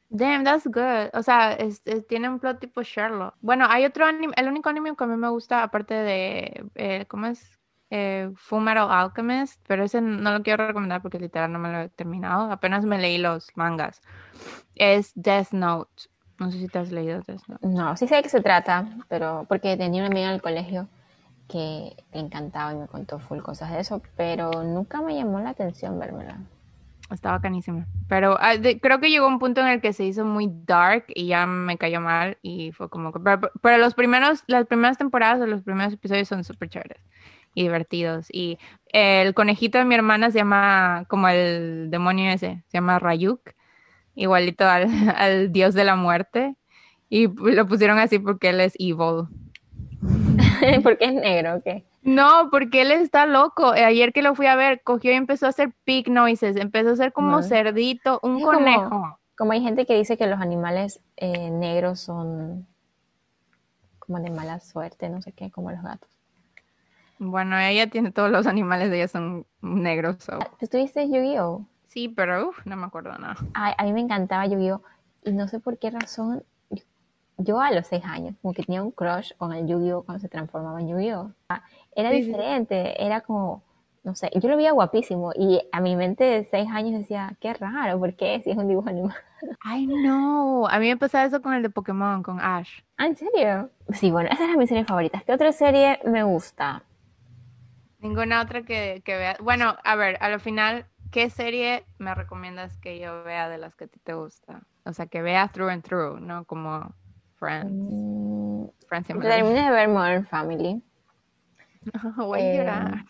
[0.09, 1.11] Damn, that's good.
[1.15, 1.57] O sea,
[2.09, 3.35] tiene un plot tipo Sherlock.
[3.41, 7.07] Bueno, hay otro anime, el único anime que a mí me gusta, aparte de, eh,
[7.09, 7.59] ¿cómo es?
[7.95, 12.51] eh, Alchemist, pero ese no lo quiero recomendar porque literal no me lo he terminado.
[12.51, 14.01] Apenas me leí los mangas.
[14.75, 16.05] Es Death Note.
[16.43, 17.67] No sé si te has leído Note.
[17.67, 20.89] No, sí sé de qué se trata, pero porque tenía una amiga en el colegio
[21.49, 25.51] que le encantaba y me contó full cosas de eso, pero nunca me llamó la
[25.51, 26.39] atención vermela.
[27.11, 27.87] Estaba canísima.
[28.09, 31.27] Pero ah, creo que llegó un punto en el que se hizo muy dark y
[31.27, 33.13] ya me cayó mal y fue como...
[33.13, 37.03] Pero, pero los primeros, las primeras temporadas o los primeros episodios son súper chéveres
[37.55, 38.27] y divertidos.
[38.33, 43.53] Y el conejito de mi hermana se llama como el demonio ese, se llama Rayuk,
[44.15, 44.65] igualito
[45.17, 46.57] al, dios de la muerte.
[47.09, 49.29] Y lo pusieron así porque él es evil.
[50.83, 51.85] porque es negro, ¿o qué?
[52.03, 53.73] No, porque él está loco.
[53.73, 56.93] Ayer que lo fui a ver, cogió y empezó a hacer pig noises, empezó a
[56.95, 59.19] hacer como cerdito, un conejo.
[59.37, 62.67] Como, hay gente que dice que los animales eh, negros son
[63.99, 66.11] como de mala suerte, no sé qué, como los gatos.
[67.19, 70.17] Bueno, ella tiene todos los animales de ella son negros.
[70.19, 70.39] So.
[70.59, 71.67] ¿Tú Yu-Gi-Oh?
[71.93, 73.37] Sí, pero no me acuerdo nada.
[73.53, 74.81] a mí me encantaba Yu-Gi-Oh!
[75.25, 76.43] Y no sé por qué razón,
[77.37, 80.03] yo a los seis años, como que tenía un crush con el Yu-Gi-Oh!
[80.03, 81.33] cuando se transformaba en Yu-Gi-Oh!
[81.51, 81.63] Ah,
[81.95, 83.63] era diferente, era como,
[84.05, 87.53] no sé, yo lo veía guapísimo y a mi mente de seis años decía, qué
[87.53, 88.41] raro, ¿por qué?
[88.43, 89.19] Si es un dibujo animado.
[89.61, 92.81] Ay, no, a mí me pasaba eso con el de Pokémon, con Ash.
[92.97, 93.69] ¿Ah, en serio?
[93.93, 95.23] Sí, bueno, esa es mi serie favorita.
[95.27, 96.85] ¿Qué otra serie me gusta?
[97.99, 99.37] Ninguna otra que, que vea.
[99.41, 103.77] Bueno, a ver, a lo final, ¿qué serie me recomiendas que yo vea de las
[103.77, 104.63] que a ti te gusta?
[104.85, 106.45] O sea, que vea through and through, ¿no?
[106.45, 106.93] Como
[107.37, 107.71] Friends.
[107.71, 110.83] Mm, Friends Terminé de ver Modern Family.
[112.17, 113.05] Voy a llorar.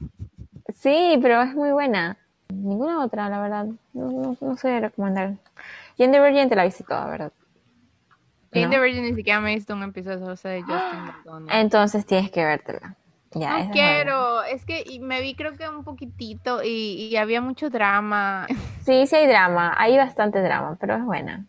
[0.00, 2.18] Eh, sí, pero es muy buena.
[2.48, 3.66] Ninguna otra, la verdad.
[3.94, 5.36] No, no, no sé recomendar.
[5.96, 7.32] Jane the Virgin te la visité toda, ¿verdad?
[8.52, 12.44] Jane the Virgin ni siquiera me he visto un episodio de Justin Entonces tienes que
[12.44, 12.96] vértela
[13.34, 18.46] no quiero, es que me vi creo que un poquitito y, había mucho drama.
[18.84, 21.46] Sí, sí hay drama, hay bastante drama, pero es buena.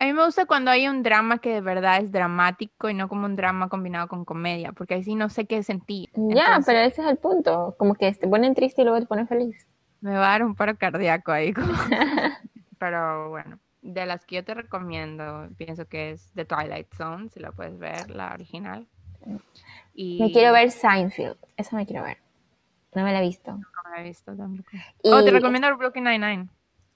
[0.00, 3.08] A mí me gusta cuando hay un drama que de verdad es dramático y no
[3.08, 6.10] como un drama combinado con comedia, porque ahí sí no sé qué sentir.
[6.16, 9.28] Ya, pero ese es el punto, como que te ponen triste y luego te ponen
[9.28, 9.68] feliz.
[10.00, 11.54] Me va a dar un paro cardíaco ahí.
[12.78, 17.38] pero bueno, de las que yo te recomiendo, pienso que es The Twilight Zone, si
[17.38, 18.88] la puedes ver, la original.
[19.96, 22.18] Me quiero ver Seinfeld, esa me quiero ver.
[22.94, 23.52] No me la he visto.
[23.52, 24.70] No me la he visto tampoco.
[25.04, 26.48] oh, te recomiendo Brooklyn Nine-Nine.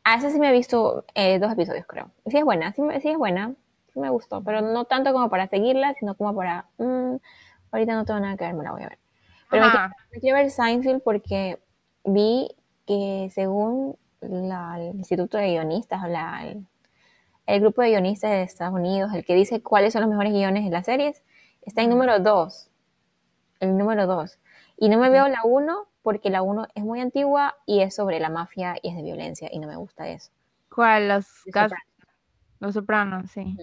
[0.04, 2.10] Ah, esa sí me he visto eh, dos episodios, creo.
[2.26, 3.54] Sí es buena, sí, sí, es buena.
[3.92, 6.66] Sí me gustó, pero no tanto como para seguirla, sino como para...
[6.78, 7.16] Mm,
[7.72, 8.98] ahorita no tengo nada que ver, me la voy a ver.
[9.50, 9.66] Pero
[10.12, 11.58] me quiero, ver Seinfeld porque
[12.04, 12.48] vi
[12.86, 16.66] que según el Instituto de Guionistas, la, el,
[17.46, 20.64] el grupo de guionistas de Estados Unidos, el que dice cuáles son los mejores guiones
[20.64, 21.22] de las series,
[21.68, 22.70] está en número 2.
[23.60, 24.38] El número 2.
[24.78, 28.18] Y no me veo la 1 porque la 1 es muy antigua y es sobre
[28.20, 30.30] la mafia y es de violencia y no me gusta eso.
[30.74, 31.08] ¿Cuál?
[31.08, 31.26] Los,
[32.60, 33.56] los Sopranos, sí.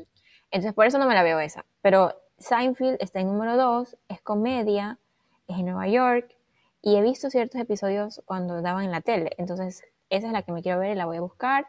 [0.51, 1.65] Entonces por eso no me la veo esa.
[1.81, 4.99] Pero Seinfeld está en número 2, es comedia,
[5.47, 6.35] es en Nueva York
[6.81, 9.31] y he visto ciertos episodios cuando daban en la tele.
[9.37, 11.67] Entonces esa es la que me quiero ver y la voy a buscar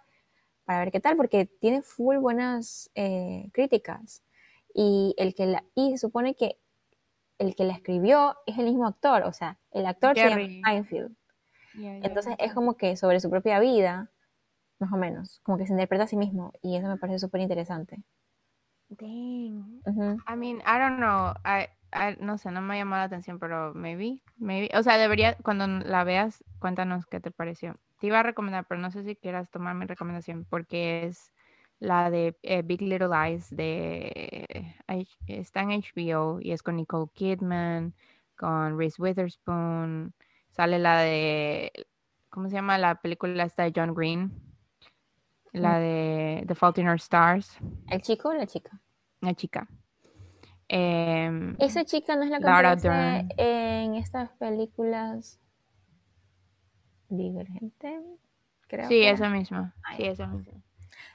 [0.67, 4.23] para ver qué tal, porque tiene full buenas eh, críticas.
[4.79, 6.59] Y el que la, y se supone que
[7.39, 11.17] el que la escribió es el mismo actor, o sea, el actor se llama Seinfeld.
[11.75, 14.11] Entonces es como que sobre su propia vida,
[14.79, 17.41] más o menos, como que se interpreta a sí mismo y eso me parece súper
[17.41, 18.03] interesante.
[18.91, 19.81] Dang.
[20.29, 21.33] I mean, I don't know.
[21.45, 21.69] I,
[22.21, 24.71] no sé, no me ha llamado la atención, pero maybe, maybe.
[24.77, 27.77] O sea, debería, cuando la veas, cuéntanos qué te pareció.
[27.99, 31.33] Te iba a recomendar, pero no sé si quieras tomar mi recomendación porque es
[31.79, 34.75] la de eh, Big Little Lies de
[35.27, 37.95] está en HBO y es con Nicole Kidman,
[38.37, 40.15] con Reese Witherspoon,
[40.51, 41.73] sale la de
[42.31, 44.33] ¿cómo se llama la película esta de John Green?
[45.53, 47.59] La de The Fault in Our Stars.
[47.89, 48.81] ¿El chico o la chica?
[49.21, 49.67] La chica.
[50.69, 55.41] Em, Esa chica no es la que aparece en estas películas
[57.09, 58.03] Divergente,
[58.67, 58.89] creo.
[58.89, 59.75] Sí, esa misma.
[59.97, 60.61] Sí, esa misma.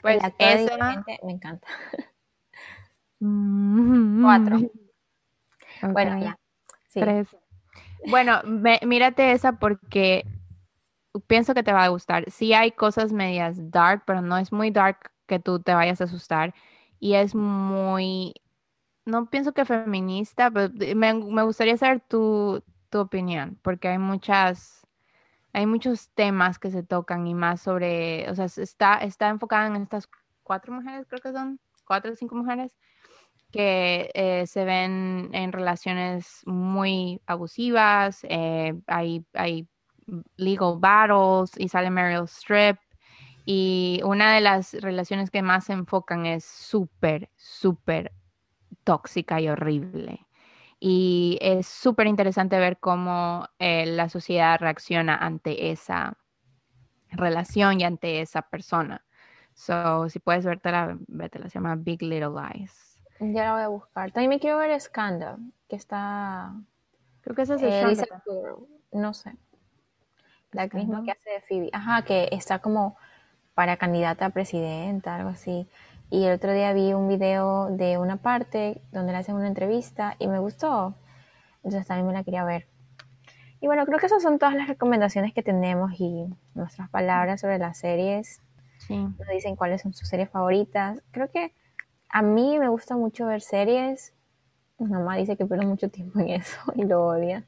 [0.01, 1.05] Pues esa...
[1.23, 1.67] me encanta.
[3.19, 4.23] Mm.
[4.23, 4.59] Cuatro.
[5.93, 6.39] Bueno, ya.
[6.91, 7.27] Tres.
[8.07, 8.41] Bueno,
[8.81, 10.25] mírate esa porque
[11.27, 12.29] pienso que te va a gustar.
[12.31, 16.05] Sí hay cosas medias dark, pero no es muy dark que tú te vayas a
[16.05, 16.53] asustar.
[16.99, 18.33] Y es muy,
[19.05, 24.80] no pienso que feminista, pero me, me gustaría saber tu, tu opinión, porque hay muchas
[25.53, 29.81] hay muchos temas que se tocan y más sobre, o sea, está, está enfocada en
[29.81, 30.07] estas
[30.43, 32.71] cuatro mujeres, creo que son, cuatro o cinco mujeres,
[33.51, 39.67] que eh, se ven en relaciones muy abusivas, eh, hay, hay
[40.37, 42.77] legal battles y sale Meryl Streep.
[43.43, 48.13] Y una de las relaciones que más se enfocan es súper, súper
[48.83, 50.25] tóxica y horrible.
[50.83, 56.17] Y es súper interesante ver cómo eh, la sociedad reacciona ante esa
[57.11, 59.05] relación y ante esa persona.
[59.53, 62.99] So, si puedes vértela, la se llama Big Little Lies.
[63.19, 64.11] Ya la voy a buscar.
[64.11, 65.37] También me quiero ver Scandal,
[65.69, 66.51] que está...
[67.21, 68.07] Creo que esa es el eh,
[68.91, 69.35] No sé.
[70.51, 71.69] La misma que hace de Phoebe.
[71.73, 72.97] Ajá, que está como
[73.53, 75.67] para candidata a presidenta, algo así.
[76.11, 80.17] Y el otro día vi un video de una parte donde le hacen una entrevista
[80.19, 80.93] y me gustó.
[81.63, 82.67] Entonces también me la quería ver.
[83.61, 87.59] Y bueno, creo que esas son todas las recomendaciones que tenemos y nuestras palabras sobre
[87.59, 88.41] las series.
[88.79, 88.97] Sí.
[88.97, 91.01] Nos dicen cuáles son sus series favoritas.
[91.11, 91.53] Creo que
[92.09, 94.13] a mí me gusta mucho ver series.
[94.79, 97.45] Mi mamá dice que pierdo mucho tiempo en eso y lo odia.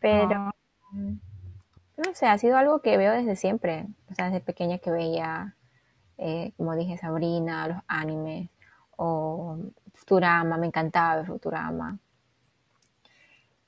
[0.00, 0.54] Pero, ah.
[0.92, 3.88] no sé, ha sido algo que veo desde siempre.
[4.08, 5.56] O sea, desde pequeña que veía
[6.18, 8.50] eh, como dije, Sabrina, los animes,
[8.96, 9.58] o
[9.94, 11.98] Futurama, me encantaba Futurama.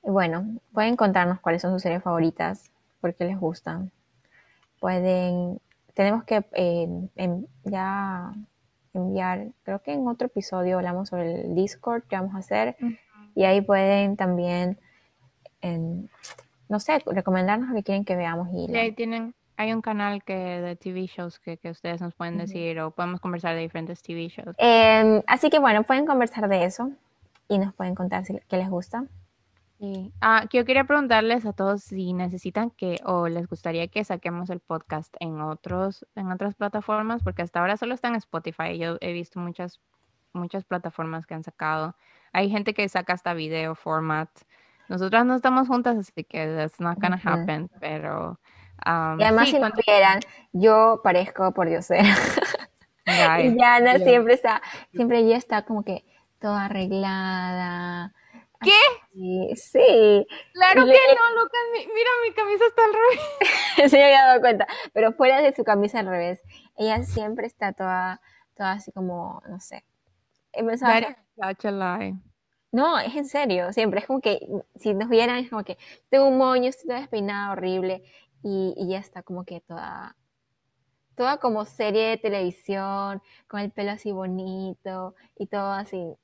[0.03, 3.91] Y bueno, pueden contarnos cuáles son sus series favoritas, por qué les gustan.
[4.79, 5.59] Pueden,
[5.93, 6.89] tenemos que eh,
[7.63, 8.33] ya
[8.93, 12.75] enviar, creo que en otro episodio hablamos sobre el Discord que vamos a hacer,
[13.35, 14.77] y ahí pueden también,
[16.67, 18.49] no sé, recomendarnos lo que quieren que veamos.
[18.51, 22.79] Y ahí tienen hay un canal que de TV shows que, ustedes nos pueden decir
[22.79, 24.55] o podemos conversar de diferentes TV shows.
[24.57, 26.91] Em, así que bueno, pueden conversar de eso
[27.47, 29.05] y nos pueden contar si, qué les gusta.
[29.79, 30.11] Sí.
[30.19, 34.59] Ah, yo quería preguntarles a todos si necesitan que o les gustaría que saquemos el
[34.59, 38.77] podcast en otros en otras plataformas porque hasta ahora solo está en Spotify.
[38.79, 39.79] Yo he visto muchas
[40.33, 41.95] muchas plataformas que han sacado.
[42.33, 44.29] Hay gente que saca hasta video format.
[44.87, 48.39] Nosotras no estamos juntas, así que that's not gonna happen, pero
[48.85, 50.19] y además, si nos vieran,
[50.53, 51.87] yo parezco por Dios
[53.39, 54.61] y Yana siempre está,
[54.91, 56.03] siempre ella está como que
[56.39, 58.13] toda arreglada.
[58.61, 59.55] ¿Qué?
[59.55, 60.27] sí.
[60.53, 61.61] Claro que no, Lucas.
[61.73, 63.91] Mira, mi camisa está al revés.
[63.91, 64.67] Se me había dado cuenta.
[64.93, 66.41] Pero fuera de su camisa al revés,
[66.77, 68.21] ella siempre está toda,
[68.55, 69.83] toda así como, no sé.
[72.71, 73.99] No, es en serio, siempre.
[73.99, 74.39] Es como que
[74.75, 75.77] si nos vieran, es como que
[76.09, 78.03] tengo un moño, estoy toda despeinada, horrible
[78.43, 80.15] y, ya está como que toda,
[81.15, 86.15] toda como serie de televisión, con el pelo así bonito y todo así.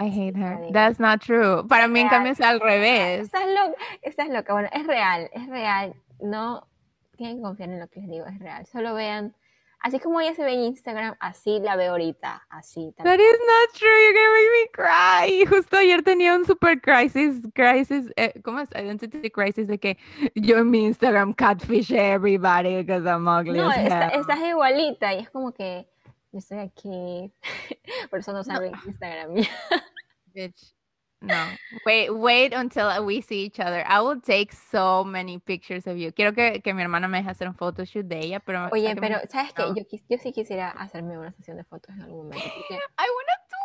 [0.00, 0.72] I hate her.
[0.72, 1.66] That's not true.
[1.66, 3.22] Para mí, en cambio, es al revés.
[3.22, 3.82] Estás loca.
[4.02, 4.52] Estás loca.
[4.52, 5.94] Bueno, es real, es real.
[6.20, 6.68] No
[7.16, 8.64] tienen que confiar en lo que les digo, es real.
[8.66, 9.34] Solo vean
[9.80, 12.92] Así como ella se ve en Instagram, así la veo ahorita, así.
[12.96, 15.46] That is not true, you're gonna make me cry.
[15.48, 18.68] Justo ayer tenía un super crisis, crisis, eh, ¿cómo es?
[18.74, 19.96] Identity crisis de que
[20.34, 25.20] yo en mi Instagram catfish everybody because I'm ugly No, as está- estás igualita y
[25.20, 25.86] es como que
[26.32, 27.32] yo estoy aquí,
[28.10, 29.34] por eso no saben Instagram.
[30.34, 30.74] Bitch.
[31.20, 31.56] No.
[31.84, 33.84] Wait, wait until we see each other.
[33.86, 36.12] I will take so many pictures of you.
[36.12, 39.18] Quiero que, que mi hermana me deje hacer un photoshoot de ella, pero Oye, pero
[39.28, 39.62] ¿sabes qué?
[39.62, 39.74] no.
[39.74, 42.44] Yo, quis- yo sí quisiera hacerme una sesión de fotos en algún momento.
[42.54, 43.56] porque- I wanna do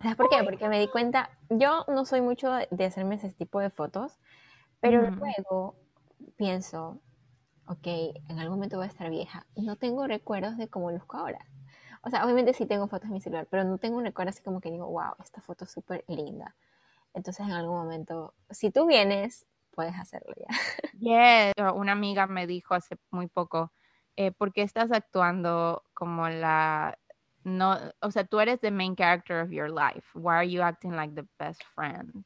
[0.00, 0.44] ¿Sabes por qué?
[0.44, 4.20] Porque me di cuenta, yo no soy mucho de hacerme ese tipo de fotos,
[4.78, 5.16] pero Ujú.
[5.16, 5.76] luego
[6.36, 7.00] pienso,
[7.66, 7.86] ok,
[8.28, 9.44] en algún momento voy a estar vieja.
[9.56, 11.44] No tengo recuerdos de cómo luzco ahora.
[12.02, 14.42] O sea, obviamente sí tengo fotos en mi celular, pero no tengo un recuerdo así
[14.42, 16.54] como que digo, wow, esta foto es súper linda.
[17.14, 20.46] Entonces en algún momento, si tú vienes, puedes hacerlo ya.
[20.98, 21.52] Yes.
[21.56, 23.72] Uh, Una amiga me dijo hace muy poco,
[24.16, 26.98] eh, ¿por qué estás actuando como la
[27.44, 30.06] no, o sea, tú eres the main character of your life.
[30.14, 32.24] Why are you acting like the best friend?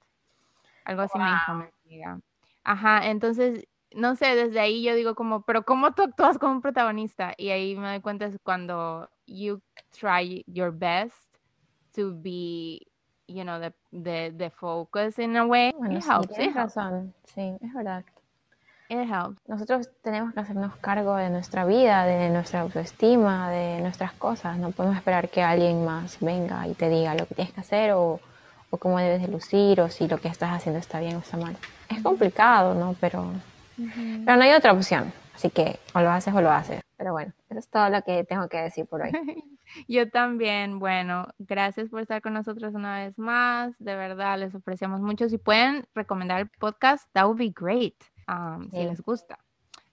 [0.84, 2.20] Algo así me dijo mi amiga.
[2.64, 6.60] Ajá, entonces, no sé, desde ahí yo digo como, pero ¿cómo tú actúas como un
[6.60, 7.34] protagonista?
[7.36, 9.60] Y ahí me doy cuenta es cuando you
[9.98, 11.16] try your best
[11.94, 12.86] to be,
[13.26, 15.72] you know, the, the, the focus in a way.
[15.78, 17.14] Bueno, it sí, helps, it tienes helps, razón.
[17.34, 18.04] Sí, es verdad.
[18.88, 19.40] it helps.
[19.48, 24.58] Nosotros tenemos que hacernos cargo de nuestra vida, de nuestra autoestima, de nuestras cosas.
[24.58, 27.92] No podemos esperar que alguien más venga y te diga lo que tienes que hacer
[27.92, 28.20] o,
[28.70, 31.38] o cómo debes de lucir o si lo que estás haciendo está bien o está
[31.38, 31.56] mal.
[31.88, 32.94] Es complicado, ¿no?
[33.00, 33.32] Pero,
[33.76, 35.12] pero no hay otra opción.
[35.34, 36.81] Así que o lo haces o lo haces.
[37.02, 39.10] Pero bueno, eso es todo lo que tengo que decir por hoy.
[39.88, 43.76] Yo también, bueno, gracias por estar con nosotros una vez más.
[43.80, 45.28] De verdad, les apreciamos mucho.
[45.28, 47.96] Si pueden recomendar el podcast, that would be great.
[48.28, 49.36] um, Si les gusta.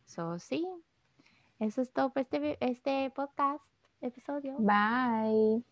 [0.05, 0.67] So, sí,
[1.57, 3.63] eso es todo por este, este podcast,
[4.01, 4.53] episodio.
[4.59, 5.63] Bye.